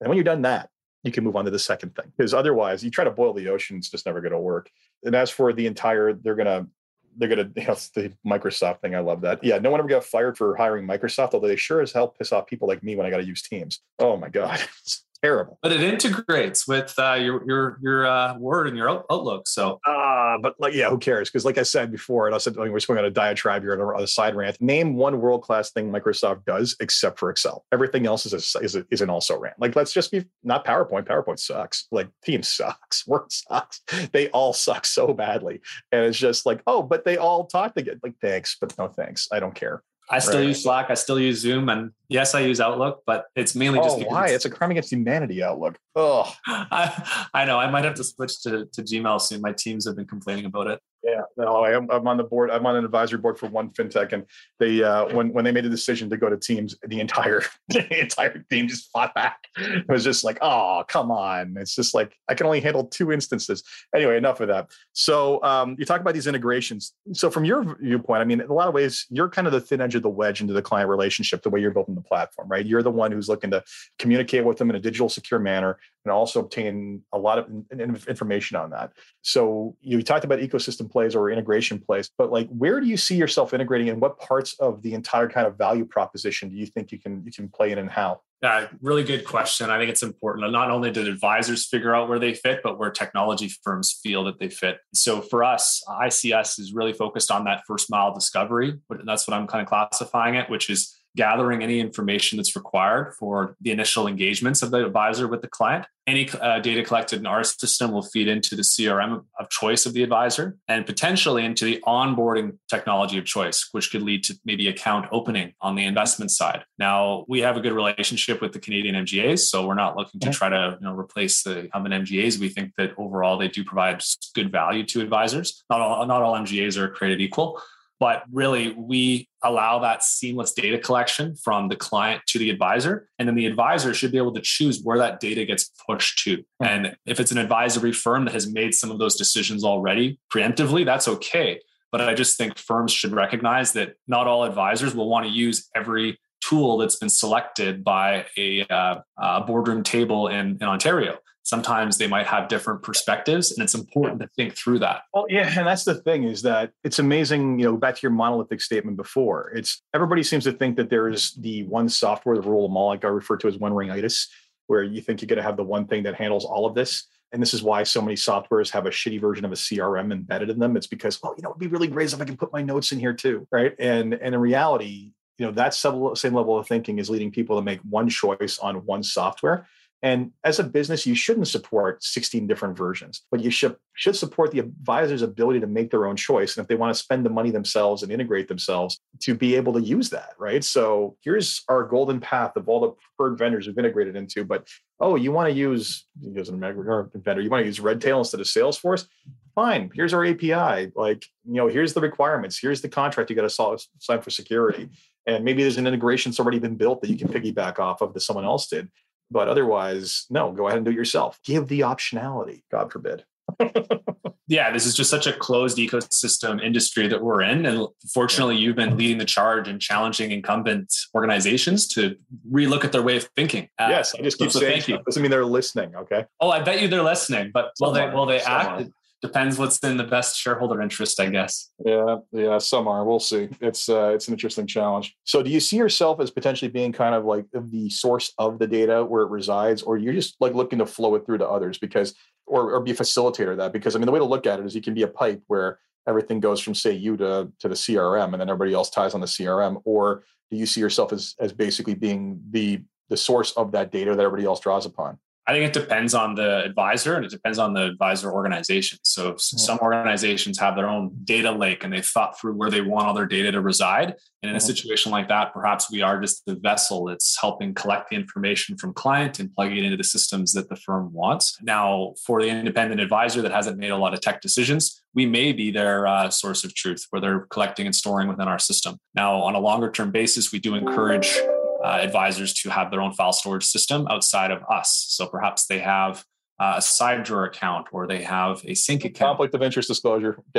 And 0.00 0.08
when 0.08 0.16
you're 0.16 0.24
done 0.24 0.42
that 0.42 0.68
you 1.04 1.12
can 1.12 1.24
move 1.24 1.36
on 1.36 1.44
to 1.44 1.50
the 1.50 1.58
second 1.58 1.94
thing 1.96 2.12
because 2.16 2.34
otherwise 2.34 2.84
you 2.84 2.90
try 2.90 3.04
to 3.04 3.10
boil 3.10 3.32
the 3.32 3.48
ocean 3.48 3.76
it's 3.76 3.90
just 3.90 4.06
never 4.06 4.20
going 4.20 4.32
to 4.32 4.38
work. 4.38 4.70
And 5.04 5.14
as 5.14 5.30
for 5.30 5.52
the 5.52 5.66
entire 5.66 6.12
they're 6.12 6.34
going 6.34 6.46
to 6.46 6.66
they're 7.16 7.28
gonna 7.28 7.50
you 7.56 7.66
know, 7.66 7.74
the 7.94 8.12
Microsoft 8.26 8.80
thing. 8.80 8.94
I 8.94 9.00
love 9.00 9.20
that. 9.22 9.42
Yeah, 9.42 9.58
no 9.58 9.70
one 9.70 9.80
ever 9.80 9.88
got 9.88 10.04
fired 10.04 10.36
for 10.36 10.56
hiring 10.56 10.86
Microsoft, 10.86 11.34
although 11.34 11.48
they 11.48 11.56
sure 11.56 11.80
as 11.80 11.92
hell 11.92 12.08
piss 12.08 12.32
off 12.32 12.46
people 12.46 12.68
like 12.68 12.82
me 12.82 12.96
when 12.96 13.06
I 13.06 13.10
got 13.10 13.18
to 13.18 13.26
use 13.26 13.42
Teams. 13.42 13.80
Oh 13.98 14.16
my 14.16 14.28
god, 14.28 14.60
terrible. 15.22 15.58
But 15.62 15.72
it 15.72 15.80
integrates 15.80 16.66
with 16.66 16.94
uh, 16.98 17.14
your 17.14 17.46
your 17.46 17.78
your 17.80 18.06
uh, 18.06 18.36
Word 18.38 18.66
and 18.66 18.76
your 18.76 18.88
Outlook. 18.88 19.46
So, 19.46 19.80
uh, 19.86 20.38
but 20.38 20.54
like, 20.58 20.74
yeah, 20.74 20.90
who 20.90 20.98
cares? 20.98 21.30
Because 21.30 21.44
like 21.44 21.58
I 21.58 21.62
said 21.62 21.90
before, 21.90 22.26
and 22.26 22.34
I 22.34 22.38
said 22.38 22.56
we're 22.56 22.74
just 22.74 22.88
going 22.88 22.98
on 22.98 23.04
a 23.04 23.10
diatribe 23.10 23.62
here 23.62 23.94
on 23.94 24.02
a 24.02 24.06
side 24.06 24.34
rant. 24.34 24.60
Name 24.60 24.94
one 24.94 25.20
world 25.20 25.42
class 25.42 25.70
thing 25.70 25.90
Microsoft 25.90 26.44
does 26.44 26.76
except 26.80 27.18
for 27.18 27.30
Excel. 27.30 27.64
Everything 27.72 28.06
else 28.06 28.26
is 28.26 28.32
a, 28.32 28.58
is 28.60 28.76
a, 28.76 28.84
is 28.90 29.00
an 29.00 29.10
also 29.10 29.38
rant. 29.38 29.58
Like, 29.58 29.76
let's 29.76 29.92
just 29.92 30.10
be 30.10 30.24
not 30.42 30.64
PowerPoint. 30.64 31.06
PowerPoint 31.06 31.38
sucks. 31.38 31.86
Like, 31.90 32.08
Teams 32.24 32.48
sucks. 32.48 33.06
Word 33.12 33.30
sucks. 33.30 33.80
They 34.12 34.28
all 34.30 34.52
suck 34.52 34.86
so 34.86 35.12
badly, 35.14 35.60
and 35.90 36.04
it's 36.04 36.18
just 36.18 36.46
like, 36.46 36.62
oh, 36.66 36.82
but 36.82 37.04
they 37.04 37.16
all 37.16 37.46
talk 37.46 37.74
together. 37.74 38.00
Like, 38.02 38.14
thanks, 38.20 38.56
but 38.60 38.76
no 38.78 38.88
thanks. 38.88 39.28
I 39.32 39.40
don't 39.40 39.54
care. 39.54 39.82
I 40.10 40.18
still 40.18 40.40
right. 40.40 40.48
use 40.48 40.62
Slack. 40.62 40.90
I 40.90 40.94
still 40.94 41.18
use 41.18 41.38
Zoom, 41.38 41.68
and 41.68 41.90
yes, 42.12 42.34
I 42.34 42.40
use 42.40 42.60
Outlook, 42.60 43.02
but 43.06 43.26
it's 43.34 43.54
mainly 43.54 43.78
just 43.80 43.98
oh, 43.98 44.04
why? 44.06 44.26
It's, 44.26 44.34
it's, 44.34 44.44
a 44.44 44.50
crime 44.50 44.70
against 44.70 44.92
humanity. 44.92 45.42
Outlook. 45.42 45.78
Oh, 45.96 46.32
I, 46.46 47.28
I, 47.34 47.44
know. 47.44 47.58
I 47.58 47.70
might 47.70 47.84
have 47.84 47.94
to 47.94 48.04
switch 48.04 48.42
to, 48.42 48.66
to 48.66 48.82
Gmail 48.82 49.20
soon. 49.20 49.40
My 49.40 49.52
teams 49.52 49.86
have 49.86 49.96
been 49.96 50.06
complaining 50.06 50.44
about 50.44 50.68
it. 50.68 50.80
Yeah, 51.04 51.22
no, 51.36 51.64
I'm, 51.64 51.90
I'm 51.90 52.06
on 52.06 52.16
the 52.16 52.22
board. 52.22 52.50
I'm 52.50 52.64
on 52.64 52.76
an 52.76 52.84
advisory 52.84 53.18
board 53.18 53.36
for 53.36 53.48
one 53.48 53.70
fintech, 53.70 54.12
and 54.12 54.24
they 54.60 54.84
uh, 54.84 55.12
when 55.12 55.32
when 55.32 55.44
they 55.44 55.50
made 55.50 55.64
the 55.64 55.68
decision 55.68 56.08
to 56.10 56.16
go 56.16 56.28
to 56.28 56.36
Teams, 56.36 56.76
the 56.86 57.00
entire 57.00 57.42
the 57.68 58.00
entire 58.00 58.44
team 58.48 58.68
just 58.68 58.88
fought 58.92 59.12
back. 59.12 59.38
It 59.56 59.88
was 59.88 60.04
just 60.04 60.22
like, 60.22 60.38
oh, 60.40 60.84
come 60.86 61.10
on! 61.10 61.56
It's 61.58 61.74
just 61.74 61.92
like 61.92 62.16
I 62.28 62.34
can 62.34 62.46
only 62.46 62.60
handle 62.60 62.84
two 62.84 63.10
instances. 63.10 63.64
Anyway, 63.94 64.16
enough 64.16 64.40
of 64.40 64.48
that. 64.48 64.70
So 64.92 65.42
um, 65.42 65.74
you 65.76 65.84
talk 65.84 66.00
about 66.00 66.14
these 66.14 66.28
integrations. 66.28 66.92
So 67.14 67.30
from 67.30 67.44
your 67.44 67.76
viewpoint, 67.80 68.20
I 68.20 68.24
mean, 68.24 68.40
in 68.40 68.48
a 68.48 68.54
lot 68.54 68.68
of 68.68 68.74
ways, 68.74 69.06
you're 69.10 69.28
kind 69.28 69.48
of 69.48 69.52
the 69.52 69.60
thin 69.60 69.80
edge 69.80 69.96
of 69.96 70.02
the 70.02 70.10
wedge 70.10 70.40
into 70.40 70.52
the 70.52 70.62
client 70.62 70.88
relationship. 70.88 71.42
The 71.42 71.50
way 71.50 71.60
you're 71.60 71.72
building 71.72 71.96
the 71.96 72.01
platform, 72.02 72.48
right? 72.48 72.64
You're 72.64 72.82
the 72.82 72.90
one 72.90 73.12
who's 73.12 73.28
looking 73.28 73.50
to 73.50 73.62
communicate 73.98 74.44
with 74.44 74.58
them 74.58 74.70
in 74.70 74.76
a 74.76 74.80
digital, 74.80 75.08
secure 75.08 75.40
manner, 75.40 75.78
and 76.04 76.12
also 76.12 76.40
obtain 76.40 77.02
a 77.12 77.18
lot 77.18 77.38
of 77.38 78.08
information 78.08 78.56
on 78.56 78.70
that. 78.70 78.92
So 79.22 79.76
you 79.80 80.02
talked 80.02 80.24
about 80.24 80.40
ecosystem 80.40 80.90
plays 80.90 81.14
or 81.14 81.30
integration 81.30 81.78
plays, 81.78 82.10
but 82.18 82.32
like 82.32 82.48
where 82.48 82.80
do 82.80 82.86
you 82.86 82.96
see 82.96 83.16
yourself 83.16 83.54
integrating 83.54 83.88
and 83.88 84.00
what 84.00 84.18
parts 84.18 84.54
of 84.58 84.82
the 84.82 84.94
entire 84.94 85.28
kind 85.28 85.46
of 85.46 85.56
value 85.56 85.84
proposition 85.84 86.48
do 86.48 86.56
you 86.56 86.66
think 86.66 86.90
you 86.90 86.98
can 86.98 87.22
you 87.24 87.32
can 87.32 87.48
play 87.48 87.70
in 87.70 87.78
and 87.78 87.90
how? 87.90 88.20
Yeah, 88.42 88.66
really 88.80 89.04
good 89.04 89.24
question. 89.24 89.70
I 89.70 89.78
think 89.78 89.88
it's 89.88 90.02
important. 90.02 90.50
Not 90.50 90.68
only 90.72 90.90
did 90.90 91.06
advisors 91.06 91.68
figure 91.68 91.94
out 91.94 92.08
where 92.08 92.18
they 92.18 92.34
fit, 92.34 92.58
but 92.64 92.76
where 92.76 92.90
technology 92.90 93.48
firms 93.62 94.00
feel 94.02 94.24
that 94.24 94.40
they 94.40 94.48
fit. 94.48 94.78
So 94.92 95.20
for 95.20 95.44
us, 95.44 95.80
ICS 95.88 96.58
is 96.58 96.72
really 96.72 96.92
focused 96.92 97.30
on 97.30 97.44
that 97.44 97.62
first 97.68 97.88
mile 97.88 98.12
discovery. 98.12 98.80
That's 99.04 99.28
what 99.28 99.36
I'm 99.36 99.46
kind 99.46 99.62
of 99.62 99.68
classifying 99.68 100.34
it, 100.34 100.50
which 100.50 100.70
is 100.70 100.92
gathering 101.16 101.62
any 101.62 101.80
information 101.80 102.36
that's 102.36 102.56
required 102.56 103.14
for 103.18 103.56
the 103.60 103.70
initial 103.70 104.06
engagements 104.06 104.62
of 104.62 104.70
the 104.70 104.84
advisor 104.84 105.28
with 105.28 105.42
the 105.42 105.48
client. 105.48 105.86
Any 106.06 106.28
uh, 106.30 106.58
data 106.58 106.82
collected 106.82 107.20
in 107.20 107.26
our 107.26 107.44
system 107.44 107.92
will 107.92 108.02
feed 108.02 108.26
into 108.26 108.56
the 108.56 108.62
CRM 108.62 109.24
of 109.38 109.50
choice 109.50 109.86
of 109.86 109.92
the 109.92 110.02
advisor 110.02 110.56
and 110.66 110.84
potentially 110.84 111.44
into 111.44 111.64
the 111.64 111.80
onboarding 111.86 112.58
technology 112.68 113.18
of 113.18 113.24
choice, 113.24 113.68
which 113.70 113.92
could 113.92 114.02
lead 114.02 114.24
to 114.24 114.38
maybe 114.44 114.66
account 114.66 115.06
opening 115.12 115.52
on 115.60 115.76
the 115.76 115.84
investment 115.84 116.32
side. 116.32 116.64
Now, 116.78 117.24
we 117.28 117.40
have 117.40 117.56
a 117.56 117.60
good 117.60 117.72
relationship 117.72 118.40
with 118.40 118.52
the 118.52 118.58
Canadian 118.58 118.96
MGAs, 118.96 119.40
so 119.40 119.64
we're 119.64 119.74
not 119.74 119.96
looking 119.96 120.18
to 120.20 120.30
try 120.30 120.48
to 120.48 120.76
you 120.80 120.86
know, 120.86 120.94
replace 120.94 121.42
the 121.44 121.60
incumbent 121.60 122.06
MGAs. 122.06 122.40
We 122.40 122.48
think 122.48 122.72
that 122.78 122.92
overall 122.96 123.38
they 123.38 123.48
do 123.48 123.62
provide 123.62 124.02
good 124.34 124.50
value 124.50 124.84
to 124.86 125.02
advisors. 125.02 125.62
Not 125.70 125.80
all, 125.80 126.06
not 126.06 126.22
all 126.22 126.34
MGAs 126.34 126.76
are 126.78 126.88
created 126.88 127.20
equal. 127.20 127.62
But 128.02 128.24
really, 128.32 128.72
we 128.72 129.28
allow 129.44 129.78
that 129.78 130.02
seamless 130.02 130.52
data 130.54 130.76
collection 130.76 131.36
from 131.36 131.68
the 131.68 131.76
client 131.76 132.22
to 132.30 132.38
the 132.40 132.50
advisor. 132.50 133.08
And 133.20 133.28
then 133.28 133.36
the 133.36 133.46
advisor 133.46 133.94
should 133.94 134.10
be 134.10 134.18
able 134.18 134.34
to 134.34 134.40
choose 134.40 134.80
where 134.82 134.98
that 134.98 135.20
data 135.20 135.44
gets 135.44 135.70
pushed 135.86 136.18
to. 136.24 136.38
Hmm. 136.60 136.66
And 136.66 136.96
if 137.06 137.20
it's 137.20 137.30
an 137.30 137.38
advisory 137.38 137.92
firm 137.92 138.24
that 138.24 138.34
has 138.34 138.52
made 138.52 138.74
some 138.74 138.90
of 138.90 138.98
those 138.98 139.14
decisions 139.14 139.62
already 139.62 140.18
preemptively, 140.34 140.84
that's 140.84 141.06
okay. 141.06 141.60
But 141.92 142.00
I 142.00 142.14
just 142.14 142.36
think 142.36 142.58
firms 142.58 142.90
should 142.90 143.12
recognize 143.12 143.72
that 143.74 143.94
not 144.08 144.26
all 144.26 144.42
advisors 144.42 144.96
will 144.96 145.08
want 145.08 145.26
to 145.26 145.32
use 145.32 145.68
every 145.72 146.18
tool 146.40 146.78
that's 146.78 146.96
been 146.96 147.08
selected 147.08 147.84
by 147.84 148.26
a, 148.36 148.66
uh, 148.68 148.96
a 149.16 149.42
boardroom 149.42 149.84
table 149.84 150.26
in, 150.26 150.58
in 150.60 150.64
Ontario 150.64 151.18
sometimes 151.42 151.98
they 151.98 152.06
might 152.06 152.26
have 152.26 152.48
different 152.48 152.82
perspectives 152.82 153.52
and 153.52 153.62
it's 153.62 153.74
important 153.74 154.20
to 154.20 154.28
think 154.36 154.56
through 154.56 154.78
that. 154.78 155.02
Well 155.12 155.26
yeah 155.28 155.52
and 155.58 155.66
that's 155.66 155.84
the 155.84 155.94
thing 155.94 156.24
is 156.24 156.42
that 156.42 156.72
it's 156.84 156.98
amazing 156.98 157.58
you 157.58 157.66
know 157.66 157.76
back 157.76 157.96
to 157.96 158.02
your 158.02 158.12
monolithic 158.12 158.60
statement 158.60 158.96
before 158.96 159.52
it's 159.54 159.82
everybody 159.94 160.22
seems 160.22 160.44
to 160.44 160.52
think 160.52 160.76
that 160.76 160.90
there's 160.90 161.32
the 161.34 161.64
one 161.64 161.88
software 161.88 162.36
the 162.36 162.42
rule 162.42 162.66
of 162.66 162.72
all 162.74 162.88
like 162.88 163.04
i 163.04 163.08
refer 163.08 163.36
to 163.36 163.48
as 163.48 163.58
one 163.58 163.72
ringitis 163.72 164.28
where 164.66 164.82
you 164.82 165.00
think 165.00 165.20
you're 165.20 165.26
going 165.26 165.36
to 165.36 165.42
have 165.42 165.56
the 165.56 165.64
one 165.64 165.86
thing 165.86 166.02
that 166.04 166.14
handles 166.14 166.44
all 166.44 166.66
of 166.66 166.74
this 166.74 167.08
and 167.32 167.40
this 167.40 167.54
is 167.54 167.62
why 167.62 167.82
so 167.82 168.02
many 168.02 168.14
softwares 168.14 168.70
have 168.70 168.86
a 168.86 168.90
shitty 168.90 169.20
version 169.20 169.44
of 169.44 169.52
a 169.52 169.56
crm 169.56 170.12
embedded 170.12 170.50
in 170.50 170.58
them. 170.58 170.76
It's 170.76 170.86
because 170.86 171.18
oh 171.24 171.34
you 171.36 171.42
know 171.42 171.50
it'd 171.50 171.60
be 171.60 171.66
really 171.66 171.88
great 171.88 172.12
if 172.12 172.20
i 172.20 172.24
can 172.24 172.36
put 172.36 172.52
my 172.52 172.62
notes 172.62 172.92
in 172.92 173.00
here 173.00 173.14
too 173.14 173.46
right? 173.50 173.74
And 173.78 174.14
and 174.14 174.34
in 174.34 174.40
reality 174.40 175.12
you 175.38 175.46
know 175.46 175.52
that 175.52 175.74
same 175.74 176.34
level 176.34 176.58
of 176.58 176.68
thinking 176.68 176.98
is 176.98 177.10
leading 177.10 177.32
people 177.32 177.56
to 177.56 177.62
make 177.62 177.80
one 177.80 178.08
choice 178.08 178.58
on 178.58 178.84
one 178.86 179.02
software 179.02 179.66
and 180.04 180.32
as 180.42 180.58
a 180.58 180.64
business, 180.64 181.06
you 181.06 181.14
shouldn't 181.14 181.46
support 181.46 182.02
16 182.02 182.48
different 182.48 182.76
versions, 182.76 183.22
but 183.30 183.40
you 183.40 183.50
should, 183.50 183.76
should 183.94 184.16
support 184.16 184.50
the 184.50 184.58
advisor's 184.58 185.22
ability 185.22 185.60
to 185.60 185.68
make 185.68 185.92
their 185.92 186.06
own 186.06 186.16
choice. 186.16 186.56
And 186.56 186.64
if 186.64 186.68
they 186.68 186.74
want 186.74 186.92
to 186.92 187.00
spend 187.00 187.24
the 187.24 187.30
money 187.30 187.52
themselves 187.52 188.02
and 188.02 188.10
integrate 188.10 188.48
themselves, 188.48 189.00
to 189.20 189.34
be 189.36 189.54
able 189.54 189.72
to 189.74 189.80
use 189.80 190.10
that, 190.10 190.30
right? 190.40 190.64
So 190.64 191.16
here's 191.20 191.62
our 191.68 191.84
golden 191.84 192.18
path 192.18 192.56
of 192.56 192.68
all 192.68 192.80
the 192.80 192.90
preferred 193.16 193.38
vendors 193.38 193.68
we've 193.68 193.78
integrated 193.78 194.16
into. 194.16 194.44
But 194.44 194.66
oh, 194.98 195.14
you 195.14 195.30
want 195.30 195.50
to 195.50 195.54
use, 195.54 196.04
use 196.20 196.48
an 196.48 196.58
vendor, 196.58 197.40
you 197.40 197.50
want 197.50 197.62
to 197.62 197.66
use 197.66 197.78
Redtail 197.78 198.18
instead 198.18 198.40
of 198.40 198.46
Salesforce? 198.46 199.06
Fine. 199.54 199.92
Here's 199.94 200.14
our 200.14 200.26
API. 200.26 200.90
Like, 200.96 201.24
you 201.44 201.54
know, 201.54 201.68
here's 201.68 201.92
the 201.92 202.00
requirements. 202.00 202.58
Here's 202.58 202.80
the 202.80 202.88
contract 202.88 203.30
you 203.30 203.36
got 203.36 203.48
to 203.48 203.78
sign 203.98 204.20
for 204.20 204.30
security. 204.30 204.88
And 205.26 205.44
maybe 205.44 205.62
there's 205.62 205.76
an 205.76 205.86
integration 205.86 206.32
that's 206.32 206.40
already 206.40 206.58
been 206.58 206.74
built 206.74 207.02
that 207.02 207.10
you 207.10 207.16
can 207.16 207.28
piggyback 207.28 207.78
off 207.78 208.00
of 208.00 208.14
that 208.14 208.20
someone 208.20 208.44
else 208.44 208.66
did. 208.66 208.90
But 209.32 209.48
otherwise, 209.48 210.26
no, 210.30 210.52
go 210.52 210.66
ahead 210.66 210.76
and 210.76 210.84
do 210.84 210.92
it 210.92 210.96
yourself. 210.96 211.40
Give 211.44 211.66
the 211.66 211.80
optionality, 211.80 212.62
God 212.70 212.92
forbid. 212.92 213.24
yeah, 214.46 214.70
this 214.70 214.86
is 214.86 214.94
just 214.94 215.10
such 215.10 215.26
a 215.26 215.32
closed 215.32 215.78
ecosystem 215.78 216.62
industry 216.62 217.08
that 217.08 217.22
we're 217.22 217.42
in. 217.42 217.66
And 217.66 217.88
fortunately, 218.12 218.56
you've 218.56 218.76
been 218.76 218.96
leading 218.96 219.18
the 219.18 219.24
charge 219.24 219.68
and 219.68 219.80
challenging 219.80 220.30
incumbent 220.30 220.92
organizations 221.14 221.88
to 221.88 222.16
relook 222.50 222.84
at 222.84 222.92
their 222.92 223.02
way 223.02 223.16
of 223.16 223.28
thinking. 223.36 223.68
Uh, 223.78 223.88
yes, 223.90 224.14
I 224.14 224.22
just 224.22 224.38
keep 224.38 224.50
so 224.52 224.60
saying 224.60 224.82
thank 224.82 225.04
Doesn't 225.04 225.22
mean 225.22 225.30
they're 225.30 225.44
listening. 225.44 225.96
Okay. 225.96 226.26
Oh, 226.40 226.50
I 226.50 226.60
bet 226.60 226.82
you 226.82 226.88
they're 226.88 227.02
listening, 227.02 227.50
but 227.52 227.72
will 227.80 227.92
they 227.92 228.08
will 228.10 228.26
they 228.26 228.40
act? 228.40 228.90
Depends 229.22 229.56
what's 229.56 229.78
in 229.78 229.96
the 229.96 230.04
best 230.04 230.38
shareholder 230.38 230.82
interest, 230.82 231.18
I 231.20 231.28
guess. 231.28 231.70
Yeah, 231.84 232.16
yeah, 232.32 232.58
some 232.58 232.88
are. 232.88 233.04
We'll 233.04 233.20
see. 233.20 233.48
It's 233.60 233.88
uh, 233.88 234.12
it's 234.14 234.26
an 234.26 234.34
interesting 234.34 234.66
challenge. 234.66 235.14
So, 235.24 235.42
do 235.42 235.50
you 235.50 235.60
see 235.60 235.76
yourself 235.76 236.20
as 236.20 236.30
potentially 236.30 236.70
being 236.70 236.92
kind 236.92 237.14
of 237.14 237.24
like 237.24 237.46
the 237.54 237.88
source 237.88 238.32
of 238.36 238.58
the 238.58 238.66
data 238.66 239.04
where 239.04 239.22
it 239.22 239.30
resides, 239.30 239.82
or 239.82 239.96
you're 239.96 240.12
just 240.12 240.36
like 240.40 240.54
looking 240.54 240.80
to 240.80 240.86
flow 240.86 241.14
it 241.14 241.24
through 241.24 241.38
to 241.38 241.48
others 241.48 241.78
because, 241.78 242.14
or 242.46 242.72
or 242.72 242.80
be 242.80 242.90
a 242.90 242.94
facilitator 242.94 243.52
of 243.52 243.58
that? 243.58 243.72
Because 243.72 243.94
I 243.94 244.00
mean, 244.00 244.06
the 244.06 244.12
way 244.12 244.18
to 244.18 244.24
look 244.24 244.46
at 244.46 244.58
it 244.58 244.66
is 244.66 244.74
you 244.74 244.82
can 244.82 244.94
be 244.94 245.02
a 245.02 245.08
pipe 245.08 245.40
where 245.46 245.78
everything 246.08 246.40
goes 246.40 246.60
from 246.60 246.74
say 246.74 246.92
you 246.92 247.16
to 247.16 247.50
to 247.60 247.68
the 247.68 247.76
CRM, 247.76 248.32
and 248.32 248.40
then 248.40 248.50
everybody 248.50 248.74
else 248.74 248.90
ties 248.90 249.14
on 249.14 249.20
the 249.20 249.26
CRM, 249.26 249.80
or 249.84 250.24
do 250.50 250.56
you 250.56 250.66
see 250.66 250.80
yourself 250.80 251.12
as 251.12 251.36
as 251.38 251.52
basically 251.52 251.94
being 251.94 252.40
the 252.50 252.82
the 253.08 253.16
source 253.16 253.52
of 253.52 253.70
that 253.72 253.92
data 253.92 254.16
that 254.16 254.22
everybody 254.22 254.44
else 254.44 254.58
draws 254.58 254.84
upon? 254.84 255.18
I 255.46 255.52
think 255.52 255.66
it 255.66 255.72
depends 255.72 256.14
on 256.14 256.36
the 256.36 256.62
advisor 256.64 257.16
and 257.16 257.24
it 257.24 257.30
depends 257.30 257.58
on 257.58 257.74
the 257.74 257.84
advisor 257.84 258.30
organization. 258.30 258.98
So 259.02 259.34
some 259.38 259.78
organizations 259.80 260.58
have 260.60 260.76
their 260.76 260.88
own 260.88 261.10
data 261.24 261.50
lake 261.50 261.82
and 261.82 261.92
they 261.92 262.00
thought 262.00 262.38
through 262.38 262.54
where 262.54 262.70
they 262.70 262.80
want 262.80 263.08
all 263.08 263.14
their 263.14 263.26
data 263.26 263.50
to 263.50 263.60
reside. 263.60 264.14
And 264.42 264.50
in 264.50 264.56
a 264.56 264.60
situation 264.60 265.10
like 265.10 265.28
that, 265.28 265.52
perhaps 265.52 265.90
we 265.90 266.00
are 266.00 266.20
just 266.20 266.46
the 266.46 266.54
vessel 266.54 267.06
that's 267.06 267.36
helping 267.40 267.74
collect 267.74 268.10
the 268.10 268.16
information 268.16 268.76
from 268.76 268.94
client 268.94 269.40
and 269.40 269.52
plug 269.52 269.72
it 269.72 269.84
into 269.84 269.96
the 269.96 270.04
systems 270.04 270.52
that 270.52 270.68
the 270.68 270.76
firm 270.76 271.12
wants. 271.12 271.58
Now, 271.60 272.14
for 272.24 272.40
the 272.40 272.48
independent 272.48 273.00
advisor 273.00 273.42
that 273.42 273.52
hasn't 273.52 273.78
made 273.78 273.90
a 273.90 273.96
lot 273.96 274.14
of 274.14 274.20
tech 274.20 274.42
decisions, 274.42 275.02
we 275.14 275.26
may 275.26 275.52
be 275.52 275.70
their 275.70 276.06
uh, 276.06 276.30
source 276.30 276.64
of 276.64 276.74
truth 276.74 277.06
where 277.10 277.20
they're 277.20 277.46
collecting 277.50 277.86
and 277.86 277.94
storing 277.94 278.28
within 278.28 278.48
our 278.48 278.58
system. 278.58 278.98
Now, 279.14 279.42
on 279.42 279.54
a 279.54 279.60
longer 279.60 279.90
term 279.90 280.12
basis, 280.12 280.52
we 280.52 280.60
do 280.60 280.74
encourage 280.76 281.36
uh, 281.82 281.98
advisors 282.00 282.54
to 282.54 282.70
have 282.70 282.90
their 282.90 283.00
own 283.00 283.12
file 283.12 283.32
storage 283.32 283.64
system 283.64 284.06
outside 284.08 284.50
of 284.50 284.62
us. 284.70 285.06
So 285.08 285.26
perhaps 285.26 285.66
they 285.66 285.80
have 285.80 286.24
uh, 286.60 286.74
a 286.76 286.80
SideDrawer 286.80 287.46
account 287.48 287.88
or 287.92 288.06
they 288.06 288.22
have 288.22 288.62
a 288.64 288.74
sync 288.74 289.04
account. 289.04 289.38
Conflict 289.38 289.54
of 289.54 289.62
interest 289.62 289.88
disclosure. 289.88 290.38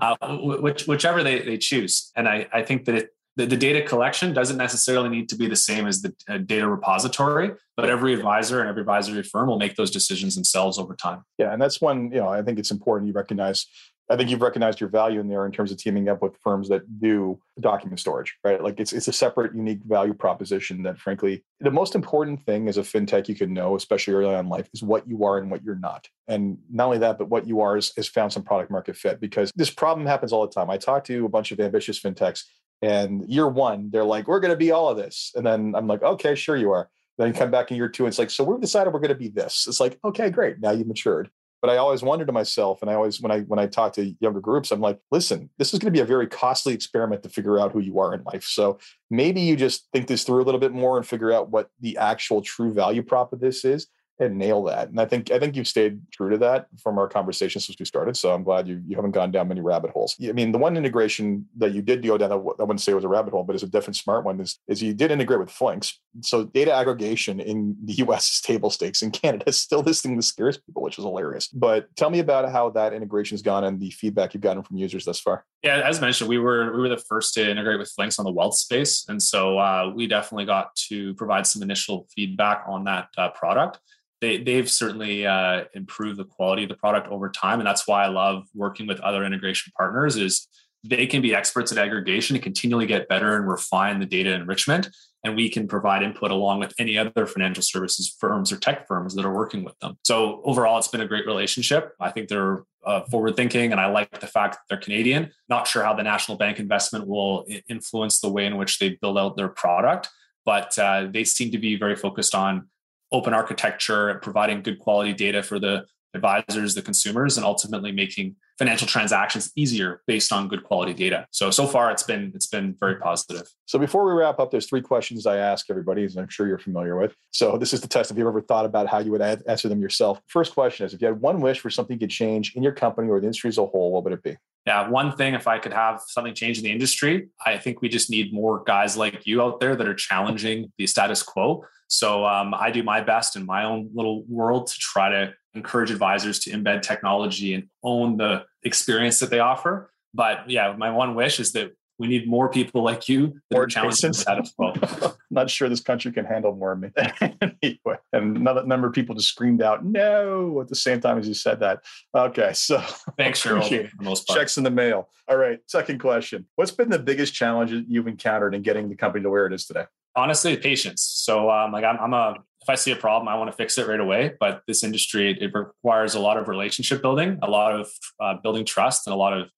uh, 0.00 0.16
which, 0.40 0.86
whichever 0.86 1.22
they, 1.22 1.40
they 1.42 1.56
choose. 1.56 2.10
And 2.16 2.28
I, 2.28 2.48
I 2.52 2.62
think 2.62 2.86
that 2.86 2.94
it, 2.96 3.10
the, 3.36 3.46
the, 3.46 3.56
data 3.56 3.82
collection 3.82 4.34
doesn't 4.34 4.56
necessarily 4.56 5.08
need 5.08 5.28
to 5.28 5.36
be 5.36 5.46
the 5.46 5.56
same 5.56 5.86
as 5.86 6.02
the 6.02 6.12
uh, 6.28 6.38
data 6.38 6.68
repository, 6.68 7.52
but 7.76 7.88
every 7.88 8.12
advisor 8.12 8.60
and 8.60 8.68
every 8.68 8.80
advisory 8.80 9.22
firm 9.22 9.48
will 9.48 9.58
make 9.58 9.76
those 9.76 9.90
decisions 9.90 10.34
themselves 10.34 10.78
over 10.78 10.96
time. 10.96 11.22
Yeah, 11.38 11.52
and 11.52 11.62
that's 11.62 11.80
when 11.80 12.10
you 12.10 12.18
know 12.18 12.28
I 12.28 12.42
think 12.42 12.58
it's 12.58 12.72
important 12.72 13.06
you 13.06 13.14
recognize 13.14 13.66
I 14.10 14.16
think 14.16 14.28
you've 14.28 14.42
recognized 14.42 14.80
your 14.80 14.90
value 14.90 15.20
in 15.20 15.28
there 15.28 15.46
in 15.46 15.52
terms 15.52 15.70
of 15.70 15.78
teaming 15.78 16.08
up 16.08 16.20
with 16.20 16.36
firms 16.42 16.68
that 16.68 17.00
do 17.00 17.40
document 17.60 18.00
storage, 18.00 18.36
right? 18.42 18.60
Like 18.60 18.80
it's 18.80 18.92
it's 18.92 19.06
a 19.06 19.12
separate, 19.12 19.54
unique 19.54 19.82
value 19.84 20.14
proposition 20.14 20.82
that, 20.82 20.98
frankly, 20.98 21.44
the 21.60 21.70
most 21.70 21.94
important 21.94 22.44
thing 22.44 22.68
as 22.68 22.76
a 22.76 22.82
fintech 22.82 23.28
you 23.28 23.36
can 23.36 23.54
know, 23.54 23.76
especially 23.76 24.14
early 24.14 24.34
on 24.34 24.46
in 24.46 24.48
life, 24.48 24.68
is 24.74 24.82
what 24.82 25.08
you 25.08 25.24
are 25.24 25.38
and 25.38 25.48
what 25.48 25.62
you're 25.62 25.76
not. 25.76 26.08
And 26.26 26.58
not 26.68 26.86
only 26.86 26.98
that, 26.98 27.18
but 27.18 27.28
what 27.28 27.46
you 27.46 27.60
are 27.60 27.76
is, 27.76 27.92
found 28.08 28.32
some 28.32 28.42
product 28.42 28.72
market 28.72 28.96
fit 28.96 29.20
because 29.20 29.52
this 29.54 29.70
problem 29.70 30.06
happens 30.06 30.32
all 30.32 30.44
the 30.44 30.52
time. 30.52 30.68
I 30.70 30.76
talk 30.76 31.04
to 31.04 31.24
a 31.24 31.28
bunch 31.28 31.52
of 31.52 31.60
ambitious 31.60 32.00
fintechs, 32.00 32.42
and 32.82 33.24
year 33.28 33.48
one, 33.48 33.90
they're 33.92 34.02
like, 34.02 34.26
"We're 34.26 34.40
going 34.40 34.50
to 34.50 34.56
be 34.56 34.72
all 34.72 34.88
of 34.88 34.96
this," 34.96 35.30
and 35.36 35.46
then 35.46 35.74
I'm 35.76 35.86
like, 35.86 36.02
"Okay, 36.02 36.34
sure 36.34 36.56
you 36.56 36.72
are." 36.72 36.90
Then 37.16 37.32
come 37.32 37.50
back 37.52 37.70
in 37.70 37.76
year 37.76 37.88
two, 37.88 38.04
and 38.04 38.08
it's 38.10 38.18
like, 38.18 38.30
"So 38.30 38.42
we've 38.42 38.60
decided 38.60 38.92
we're 38.92 39.00
going 39.00 39.10
to 39.10 39.14
be 39.14 39.28
this." 39.28 39.66
It's 39.68 39.78
like, 39.78 39.98
"Okay, 40.04 40.30
great, 40.30 40.58
now 40.58 40.72
you've 40.72 40.88
matured." 40.88 41.30
But 41.60 41.70
I 41.70 41.76
always 41.76 42.02
wonder 42.02 42.24
to 42.24 42.32
myself, 42.32 42.80
and 42.82 42.90
I 42.90 42.94
always 42.94 43.20
when 43.20 43.30
I 43.30 43.40
when 43.40 43.58
I 43.58 43.66
talk 43.66 43.92
to 43.94 44.14
younger 44.20 44.40
groups, 44.40 44.70
I'm 44.70 44.80
like, 44.80 44.98
listen, 45.10 45.50
this 45.58 45.72
is 45.72 45.78
going 45.78 45.92
to 45.92 45.96
be 45.96 46.02
a 46.02 46.06
very 46.06 46.26
costly 46.26 46.72
experiment 46.72 47.22
to 47.22 47.28
figure 47.28 47.58
out 47.58 47.72
who 47.72 47.80
you 47.80 47.98
are 47.98 48.14
in 48.14 48.22
life. 48.24 48.44
So 48.44 48.78
maybe 49.10 49.40
you 49.40 49.56
just 49.56 49.86
think 49.92 50.06
this 50.06 50.24
through 50.24 50.42
a 50.42 50.44
little 50.44 50.60
bit 50.60 50.72
more 50.72 50.96
and 50.96 51.06
figure 51.06 51.32
out 51.32 51.50
what 51.50 51.70
the 51.80 51.98
actual 51.98 52.42
true 52.42 52.72
value 52.72 53.02
prop 53.02 53.32
of 53.32 53.40
this 53.40 53.64
is, 53.64 53.88
and 54.20 54.36
nail 54.36 54.62
that. 54.64 54.90
And 54.90 55.00
I 55.00 55.06
think 55.06 55.30
I 55.30 55.38
think 55.38 55.56
you've 55.56 55.66
stayed 55.66 56.00
true 56.12 56.28
to 56.30 56.38
that 56.38 56.66
from 56.82 56.98
our 56.98 57.08
conversation 57.08 57.60
since 57.60 57.78
we 57.78 57.86
started. 57.86 58.16
So 58.16 58.32
I'm 58.32 58.44
glad 58.44 58.68
you 58.68 58.82
you 58.86 58.94
haven't 58.94 59.12
gone 59.12 59.30
down 59.30 59.48
many 59.48 59.62
rabbit 59.62 59.90
holes. 59.90 60.14
I 60.22 60.32
mean, 60.32 60.52
the 60.52 60.58
one 60.58 60.76
integration 60.76 61.46
that 61.56 61.72
you 61.72 61.80
did 61.80 62.04
go 62.04 62.18
down, 62.18 62.30
I 62.30 62.36
wouldn't 62.36 62.80
say 62.80 62.92
it 62.92 62.96
was 62.96 63.04
a 63.04 63.08
rabbit 63.08 63.32
hole, 63.32 63.44
but 63.44 63.54
it's 63.54 63.64
a 63.64 63.68
different 63.68 63.96
smart 63.96 64.24
one. 64.24 64.38
Is 64.40 64.58
is 64.68 64.82
you 64.82 64.92
did 64.92 65.10
integrate 65.10 65.40
with 65.40 65.50
Flinks. 65.50 65.98
So 66.20 66.44
data 66.44 66.72
aggregation 66.72 67.40
in 67.40 67.76
the 67.84 67.94
U.S. 67.94 68.30
is 68.30 68.40
table 68.40 68.68
stakes. 68.68 69.00
In 69.02 69.10
Canada, 69.10 69.44
is 69.48 69.58
still 69.58 69.82
this 69.82 70.02
thing 70.02 70.16
that 70.16 70.22
scares 70.22 70.58
people, 70.58 70.82
which 70.82 70.98
is 70.98 71.04
hilarious. 71.04 71.48
But 71.48 71.94
tell 71.96 72.10
me 72.10 72.18
about 72.18 72.50
how 72.50 72.70
that 72.70 72.92
integration 72.92 73.36
has 73.36 73.42
gone 73.42 73.64
and 73.64 73.80
the 73.80 73.90
feedback 73.90 74.34
you've 74.34 74.42
gotten 74.42 74.62
from 74.62 74.76
users 74.76 75.06
thus 75.06 75.18
far. 75.18 75.46
Yeah, 75.62 75.80
as 75.84 76.00
mentioned, 76.00 76.28
we 76.28 76.38
were 76.38 76.72
we 76.72 76.80
were 76.80 76.88
the 76.90 76.98
first 76.98 77.34
to 77.34 77.50
integrate 77.50 77.78
with 77.78 77.90
Flinks 77.90 78.18
on 78.18 78.26
the 78.26 78.32
wealth 78.32 78.56
space, 78.56 79.06
and 79.08 79.22
so 79.22 79.58
uh, 79.58 79.92
we 79.94 80.06
definitely 80.06 80.44
got 80.44 80.76
to 80.88 81.14
provide 81.14 81.46
some 81.46 81.62
initial 81.62 82.06
feedback 82.14 82.64
on 82.66 82.84
that 82.84 83.08
uh, 83.16 83.30
product 83.30 83.78
they 84.20 84.38
they've 84.38 84.70
certainly 84.70 85.26
uh, 85.26 85.64
improved 85.74 86.18
the 86.18 86.24
quality 86.24 86.64
of 86.64 86.68
the 86.68 86.76
product 86.76 87.08
over 87.08 87.30
time, 87.30 87.60
and 87.60 87.66
that's 87.66 87.86
why 87.86 88.04
I 88.04 88.08
love 88.08 88.46
working 88.54 88.86
with 88.86 89.00
other 89.00 89.24
integration 89.24 89.72
partners. 89.76 90.16
Is 90.16 90.48
they 90.84 91.06
can 91.06 91.22
be 91.22 91.34
experts 91.34 91.72
at 91.72 91.78
aggregation 91.78 92.36
and 92.36 92.42
continually 92.42 92.86
get 92.86 93.08
better 93.08 93.36
and 93.36 93.48
refine 93.48 94.00
the 94.00 94.06
data 94.06 94.32
enrichment. 94.32 94.88
And 95.22 95.36
we 95.36 95.50
can 95.50 95.68
provide 95.68 96.02
input 96.02 96.30
along 96.30 96.60
with 96.60 96.72
any 96.78 96.96
other 96.96 97.26
financial 97.26 97.62
services 97.62 98.16
firms 98.18 98.50
or 98.50 98.56
tech 98.56 98.88
firms 98.88 99.14
that 99.14 99.26
are 99.26 99.34
working 99.34 99.62
with 99.62 99.78
them. 99.80 99.98
So 100.02 100.40
overall, 100.44 100.78
it's 100.78 100.88
been 100.88 101.02
a 101.02 101.06
great 101.06 101.26
relationship. 101.26 101.92
I 102.00 102.10
think 102.10 102.28
they're 102.28 102.64
uh, 102.86 103.02
forward 103.02 103.36
thinking, 103.36 103.72
and 103.72 103.80
I 103.80 103.86
like 103.90 104.18
the 104.20 104.26
fact 104.26 104.54
that 104.54 104.60
they're 104.70 104.80
Canadian. 104.80 105.30
Not 105.50 105.68
sure 105.68 105.84
how 105.84 105.92
the 105.92 106.02
national 106.02 106.38
bank 106.38 106.58
investment 106.58 107.06
will 107.06 107.46
influence 107.68 108.20
the 108.20 108.30
way 108.30 108.46
in 108.46 108.56
which 108.56 108.78
they 108.78 108.96
build 109.02 109.18
out 109.18 109.36
their 109.36 109.50
product, 109.50 110.08
but 110.46 110.78
uh, 110.78 111.08
they 111.10 111.24
seem 111.24 111.50
to 111.50 111.58
be 111.58 111.76
very 111.76 111.96
focused 111.96 112.34
on 112.34 112.70
open 113.12 113.34
architecture, 113.34 114.08
and 114.08 114.22
providing 114.22 114.62
good 114.62 114.78
quality 114.78 115.12
data 115.12 115.42
for 115.42 115.58
the 115.58 115.84
advisors, 116.14 116.74
the 116.74 116.82
consumers, 116.82 117.36
and 117.36 117.44
ultimately 117.44 117.92
making 117.92 118.36
financial 118.60 118.86
transactions 118.86 119.50
easier 119.56 120.02
based 120.06 120.30
on 120.34 120.46
good 120.46 120.62
quality 120.64 120.92
data. 120.92 121.26
So 121.30 121.50
so 121.50 121.66
far 121.66 121.90
it's 121.90 122.02
been 122.02 122.30
it's 122.34 122.46
been 122.46 122.76
very 122.78 122.96
positive. 122.96 123.48
So 123.64 123.78
before 123.78 124.04
we 124.04 124.12
wrap 124.12 124.38
up, 124.38 124.50
there's 124.50 124.66
three 124.66 124.82
questions 124.82 125.26
I 125.26 125.38
ask 125.38 125.70
everybody, 125.70 126.04
as 126.04 126.14
I'm 126.18 126.28
sure 126.28 126.46
you're 126.46 126.58
familiar 126.58 126.98
with. 126.98 127.14
So 127.30 127.56
this 127.56 127.72
is 127.72 127.80
the 127.80 127.88
test 127.88 128.10
if 128.10 128.18
you've 128.18 128.26
ever 128.26 128.42
thought 128.42 128.66
about 128.66 128.86
how 128.86 128.98
you 128.98 129.12
would 129.12 129.22
answer 129.22 129.70
them 129.70 129.80
yourself. 129.80 130.20
First 130.26 130.52
question 130.52 130.84
is 130.84 130.92
if 130.92 131.00
you 131.00 131.06
had 131.06 131.22
one 131.22 131.40
wish 131.40 131.58
for 131.58 131.70
something 131.70 131.98
to 132.00 132.06
change 132.06 132.54
in 132.54 132.62
your 132.62 132.72
company 132.72 133.08
or 133.08 133.18
the 133.18 133.26
industry 133.28 133.48
as 133.48 133.56
a 133.56 133.64
whole, 133.64 133.92
what 133.92 134.04
would 134.04 134.12
it 134.12 134.22
be? 134.22 134.36
Yeah, 134.66 134.90
one 134.90 135.16
thing 135.16 135.32
if 135.32 135.48
I 135.48 135.58
could 135.58 135.72
have 135.72 136.02
something 136.06 136.34
change 136.34 136.58
in 136.58 136.64
the 136.64 136.70
industry, 136.70 137.28
I 137.46 137.56
think 137.56 137.80
we 137.80 137.88
just 137.88 138.10
need 138.10 138.30
more 138.30 138.62
guys 138.66 138.94
like 138.94 139.26
you 139.26 139.40
out 139.40 139.58
there 139.58 139.74
that 139.74 139.88
are 139.88 139.94
challenging 139.94 140.70
the 140.76 140.86
status 140.86 141.22
quo. 141.22 141.64
So 141.88 142.26
um, 142.26 142.54
I 142.54 142.70
do 142.70 142.82
my 142.82 143.00
best 143.00 143.36
in 143.36 143.46
my 143.46 143.64
own 143.64 143.90
little 143.94 144.22
world 144.28 144.66
to 144.66 144.74
try 144.78 145.08
to 145.08 145.32
encourage 145.54 145.90
advisors 145.90 146.38
to 146.40 146.50
embed 146.50 146.82
technology 146.82 147.54
and 147.54 147.64
own 147.82 148.16
the 148.16 148.44
experience 148.62 149.18
that 149.20 149.30
they 149.30 149.38
offer. 149.38 149.90
But 150.12 150.50
yeah, 150.50 150.74
my 150.76 150.90
one 150.90 151.14
wish 151.14 151.40
is 151.40 151.52
that 151.52 151.72
we 152.00 152.08
need 152.08 152.26
more 152.26 152.48
people 152.48 152.82
like 152.82 153.10
you 153.10 153.40
that 153.50 153.56
more 153.56 153.64
are 153.64 153.66
challenging 153.66 154.14
status 154.14 154.52
quo. 154.56 154.72
Not 155.30 155.50
sure 155.50 155.68
this 155.68 155.82
country 155.82 156.10
can 156.10 156.24
handle 156.24 156.56
more 156.56 156.72
of 156.72 156.80
me. 156.80 156.88
anyway, 157.62 157.98
and 158.14 158.38
another 158.38 158.64
number 158.64 158.88
of 158.88 158.94
people 158.94 159.14
just 159.14 159.28
screamed 159.28 159.60
out 159.60 159.84
"no" 159.84 160.60
at 160.62 160.68
the 160.68 160.74
same 160.74 161.00
time 161.00 161.18
as 161.18 161.28
you 161.28 161.34
said 161.34 161.60
that. 161.60 161.84
Okay, 162.16 162.52
so 162.54 162.78
thanks, 163.18 163.42
Cheryl. 163.42 163.90
most 164.00 164.26
part. 164.26 164.38
Checks 164.38 164.56
in 164.56 164.64
the 164.64 164.70
mail. 164.70 165.10
All 165.28 165.36
right, 165.36 165.60
second 165.66 166.00
question: 166.00 166.46
What's 166.56 166.70
been 166.70 166.88
the 166.88 166.98
biggest 166.98 167.34
challenge 167.34 167.70
you've 167.86 168.08
encountered 168.08 168.54
in 168.54 168.62
getting 168.62 168.88
the 168.88 168.96
company 168.96 169.22
to 169.22 169.30
where 169.30 169.46
it 169.46 169.52
is 169.52 169.66
today? 169.66 169.84
honestly 170.16 170.56
patience 170.56 171.02
so 171.02 171.48
um, 171.50 171.70
like 171.70 171.84
I'm, 171.84 171.96
I'm, 172.00 172.12
a 172.12 172.34
if 172.62 172.68
i 172.68 172.74
see 172.74 172.90
a 172.90 172.96
problem 172.96 173.28
i 173.28 173.34
want 173.36 173.50
to 173.50 173.56
fix 173.56 173.78
it 173.78 173.86
right 173.86 174.00
away 174.00 174.34
but 174.40 174.62
this 174.66 174.84
industry 174.84 175.30
it, 175.30 175.42
it 175.42 175.54
requires 175.54 176.14
a 176.14 176.20
lot 176.20 176.36
of 176.36 176.48
relationship 176.48 177.02
building 177.02 177.38
a 177.42 177.50
lot 177.50 177.78
of 177.78 177.88
uh, 178.20 178.34
building 178.42 178.64
trust 178.64 179.06
and 179.06 179.14
a 179.14 179.16
lot 179.16 179.32
of 179.32 179.48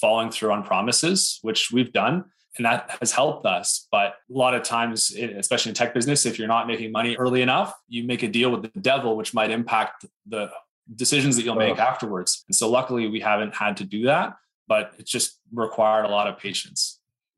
following 0.00 0.30
through 0.30 0.50
on 0.52 0.62
promises 0.62 1.38
which 1.42 1.70
we've 1.70 1.92
done 1.92 2.24
and 2.56 2.66
that 2.66 2.96
has 3.00 3.12
helped 3.12 3.46
us. 3.46 3.86
But 3.90 4.14
a 4.30 4.32
lot 4.32 4.54
of 4.54 4.62
times 4.62 5.10
especially 5.10 5.70
in 5.70 5.74
tech 5.74 5.94
business 5.94 6.26
if 6.26 6.38
you're 6.38 6.48
not 6.48 6.66
making 6.66 6.92
money 6.92 7.16
early 7.16 7.42
enough 7.42 7.74
you 7.88 8.04
make 8.04 8.22
a 8.22 8.28
deal 8.28 8.50
with 8.50 8.62
the 8.62 8.80
devil 8.80 9.16
which 9.16 9.34
might 9.34 9.50
impact 9.50 10.04
the 10.26 10.50
decisions 10.94 11.36
that 11.36 11.44
you'll 11.44 11.54
make 11.54 11.78
oh. 11.78 11.82
afterwards. 11.82 12.44
And 12.48 12.54
so 12.54 12.70
luckily 12.70 13.08
we 13.08 13.20
haven't 13.20 13.54
had 13.54 13.76
to 13.78 13.84
do 13.84 14.04
that 14.04 14.34
but 14.68 14.92
it's 14.98 15.10
just 15.10 15.38
required 15.52 16.04
a 16.04 16.08
lot 16.08 16.28
of 16.28 16.38
patience 16.38 16.91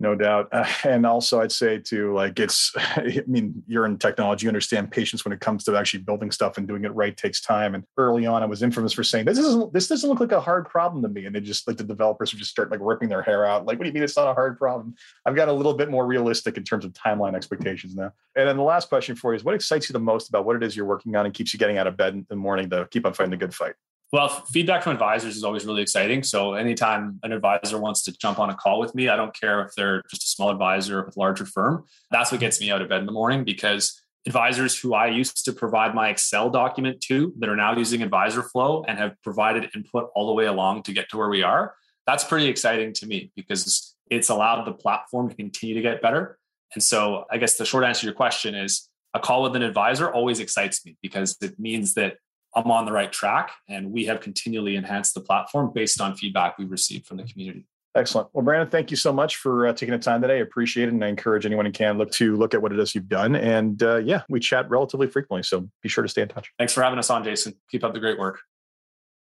no 0.04 0.14
doubt. 0.14 0.48
Uh, 0.52 0.66
and 0.84 1.04
also, 1.04 1.40
I'd 1.40 1.50
say 1.50 1.78
too, 1.78 2.14
like 2.14 2.38
it's, 2.38 2.72
I 2.76 3.22
mean, 3.26 3.64
you're 3.66 3.86
in 3.86 3.98
technology, 3.98 4.44
you 4.44 4.50
understand 4.50 4.92
patience 4.92 5.24
when 5.24 5.32
it 5.32 5.40
comes 5.40 5.64
to 5.64 5.76
actually 5.76 6.04
building 6.04 6.30
stuff 6.30 6.58
and 6.58 6.68
doing 6.68 6.84
it 6.84 6.94
right 6.94 7.16
takes 7.16 7.40
time. 7.40 7.74
And 7.74 7.84
early 7.96 8.26
on, 8.26 8.42
I 8.42 8.46
was 8.46 8.62
infamous 8.62 8.92
for 8.92 9.02
saying, 9.02 9.24
this 9.24 9.38
isn't, 9.38 9.72
this 9.72 9.88
doesn't 9.88 10.08
look 10.08 10.20
like 10.20 10.32
a 10.32 10.40
hard 10.40 10.68
problem 10.68 11.02
to 11.02 11.08
me. 11.08 11.24
And 11.26 11.34
they 11.34 11.40
just 11.40 11.66
like 11.66 11.78
the 11.78 11.84
developers 11.84 12.32
would 12.32 12.38
just 12.38 12.50
start 12.50 12.70
like 12.70 12.80
ripping 12.82 13.08
their 13.08 13.22
hair 13.22 13.44
out. 13.44 13.66
Like, 13.66 13.78
what 13.78 13.84
do 13.84 13.88
you 13.88 13.94
mean 13.94 14.04
it's 14.04 14.16
not 14.16 14.28
a 14.28 14.34
hard 14.34 14.58
problem? 14.58 14.94
I've 15.26 15.34
got 15.34 15.48
a 15.48 15.52
little 15.52 15.74
bit 15.74 15.90
more 15.90 16.06
realistic 16.06 16.56
in 16.56 16.62
terms 16.62 16.84
of 16.84 16.92
timeline 16.92 17.34
expectations 17.34 17.96
now. 17.96 18.12
And 18.36 18.48
then 18.48 18.56
the 18.56 18.62
last 18.62 18.88
question 18.88 19.16
for 19.16 19.32
you 19.32 19.36
is 19.36 19.44
what 19.44 19.54
excites 19.54 19.88
you 19.88 19.94
the 19.94 19.98
most 19.98 20.28
about 20.28 20.44
what 20.44 20.54
it 20.54 20.62
is 20.62 20.76
you're 20.76 20.86
working 20.86 21.16
on 21.16 21.24
and 21.24 21.34
keeps 21.34 21.52
you 21.52 21.58
getting 21.58 21.78
out 21.78 21.86
of 21.86 21.96
bed 21.96 22.14
in 22.14 22.26
the 22.28 22.36
morning 22.36 22.70
to 22.70 22.86
keep 22.90 23.06
on 23.06 23.14
fighting 23.14 23.30
the 23.30 23.36
good 23.36 23.54
fight? 23.54 23.74
Well, 24.12 24.28
feedback 24.28 24.84
from 24.84 24.92
advisors 24.92 25.36
is 25.36 25.42
always 25.42 25.64
really 25.66 25.82
exciting. 25.82 26.22
So 26.22 26.54
anytime 26.54 27.18
an 27.24 27.32
advisor 27.32 27.80
wants 27.80 28.02
to 28.04 28.12
jump 28.12 28.38
on 28.38 28.48
a 28.48 28.54
call 28.54 28.78
with 28.78 28.94
me, 28.94 29.08
I 29.08 29.16
don't 29.16 29.34
care 29.34 29.62
if 29.62 29.72
they're 29.76 30.02
just 30.08 30.22
a 30.22 30.28
small 30.28 30.50
advisor 30.50 31.00
or 31.00 31.06
a 31.06 31.12
larger 31.16 31.46
firm. 31.46 31.84
That's 32.12 32.30
what 32.30 32.40
gets 32.40 32.60
me 32.60 32.70
out 32.70 32.80
of 32.80 32.88
bed 32.88 33.00
in 33.00 33.06
the 33.06 33.12
morning 33.12 33.42
because 33.42 34.00
advisors 34.26 34.78
who 34.78 34.94
I 34.94 35.08
used 35.08 35.44
to 35.44 35.52
provide 35.52 35.94
my 35.94 36.10
Excel 36.10 36.48
document 36.48 37.00
to 37.02 37.34
that 37.38 37.48
are 37.48 37.56
now 37.56 37.76
using 37.76 38.02
Advisor 38.02 38.42
Flow 38.42 38.84
and 38.86 38.98
have 38.98 39.20
provided 39.22 39.70
input 39.74 40.10
all 40.14 40.28
the 40.28 40.32
way 40.32 40.46
along 40.46 40.84
to 40.84 40.92
get 40.92 41.08
to 41.10 41.16
where 41.16 41.28
we 41.28 41.42
are. 41.42 41.74
That's 42.06 42.24
pretty 42.24 42.46
exciting 42.46 42.92
to 42.94 43.06
me 43.06 43.32
because 43.34 43.96
it's 44.10 44.28
allowed 44.28 44.64
the 44.64 44.72
platform 44.72 45.28
to 45.28 45.34
continue 45.34 45.74
to 45.74 45.82
get 45.82 46.00
better. 46.00 46.38
And 46.74 46.82
so 46.82 47.24
I 47.30 47.38
guess 47.38 47.56
the 47.56 47.64
short 47.64 47.84
answer 47.84 48.02
to 48.02 48.06
your 48.06 48.14
question 48.14 48.54
is 48.54 48.88
a 49.12 49.20
call 49.20 49.42
with 49.42 49.56
an 49.56 49.62
advisor 49.62 50.10
always 50.10 50.40
excites 50.40 50.84
me 50.84 50.96
because 51.02 51.36
it 51.40 51.58
means 51.58 51.94
that 51.94 52.16
I'm 52.54 52.70
on 52.70 52.84
the 52.86 52.92
right 52.92 53.12
track. 53.12 53.52
And 53.68 53.92
we 53.92 54.04
have 54.06 54.20
continually 54.20 54.76
enhanced 54.76 55.14
the 55.14 55.20
platform 55.20 55.72
based 55.74 56.00
on 56.00 56.14
feedback 56.14 56.58
we've 56.58 56.70
received 56.70 57.06
from 57.06 57.18
the 57.18 57.24
community. 57.24 57.66
Excellent. 57.96 58.28
Well, 58.32 58.44
Brandon, 58.44 58.68
thank 58.68 58.90
you 58.90 58.96
so 58.96 59.12
much 59.12 59.36
for 59.36 59.68
uh, 59.68 59.72
taking 59.72 59.92
the 59.92 59.98
time 59.98 60.20
today. 60.20 60.38
I 60.38 60.40
appreciate 60.40 60.88
it. 60.88 60.94
And 60.94 61.04
I 61.04 61.08
encourage 61.08 61.46
anyone 61.46 61.64
who 61.64 61.70
can 61.70 61.96
look 61.96 62.10
to 62.12 62.34
look 62.34 62.52
at 62.52 62.60
what 62.60 62.72
it 62.72 62.78
is 62.80 62.94
you've 62.94 63.08
done. 63.08 63.36
And 63.36 63.80
uh, 63.82 63.98
yeah, 63.98 64.22
we 64.28 64.40
chat 64.40 64.68
relatively 64.68 65.06
frequently. 65.06 65.44
So 65.44 65.68
be 65.80 65.88
sure 65.88 66.02
to 66.02 66.08
stay 66.08 66.22
in 66.22 66.28
touch. 66.28 66.50
Thanks 66.58 66.72
for 66.72 66.82
having 66.82 66.98
us 66.98 67.08
on, 67.08 67.22
Jason. 67.22 67.54
Keep 67.70 67.84
up 67.84 67.94
the 67.94 68.00
great 68.00 68.18
work. 68.18 68.40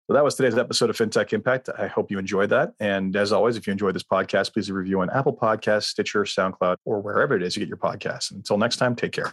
So 0.09 0.15
that 0.15 0.25
was 0.25 0.35
today's 0.35 0.59
episode 0.59 0.91
of 0.91 0.97
FinTech 0.97 1.33
Impact. 1.33 1.71
I 1.77 1.87
hope 1.87 2.11
you 2.11 2.19
enjoyed 2.19 2.51
that. 2.51 2.75
And 2.81 3.17
as 3.17 3.33
always, 3.33 3.57
if 3.57 3.67
you 3.67 3.73
enjoyed 3.73 3.95
this 3.95 4.03
podcast, 4.03 4.53
please 4.53 4.71
review 4.71 5.01
on 5.01 5.11
Apple 5.11 5.37
Podcasts, 5.37 5.85
Stitcher, 5.85 6.25
SoundCloud, 6.25 6.77
or 6.85 7.01
wherever 7.01 7.35
it 7.37 7.43
is 7.43 7.57
you 7.57 7.61
get 7.61 7.69
your 7.69 7.79
podcasts. 7.79 8.31
And 8.31 8.39
Until 8.39 8.59
next 8.59 8.77
time, 8.77 8.95
take 8.95 9.13
care. 9.13 9.33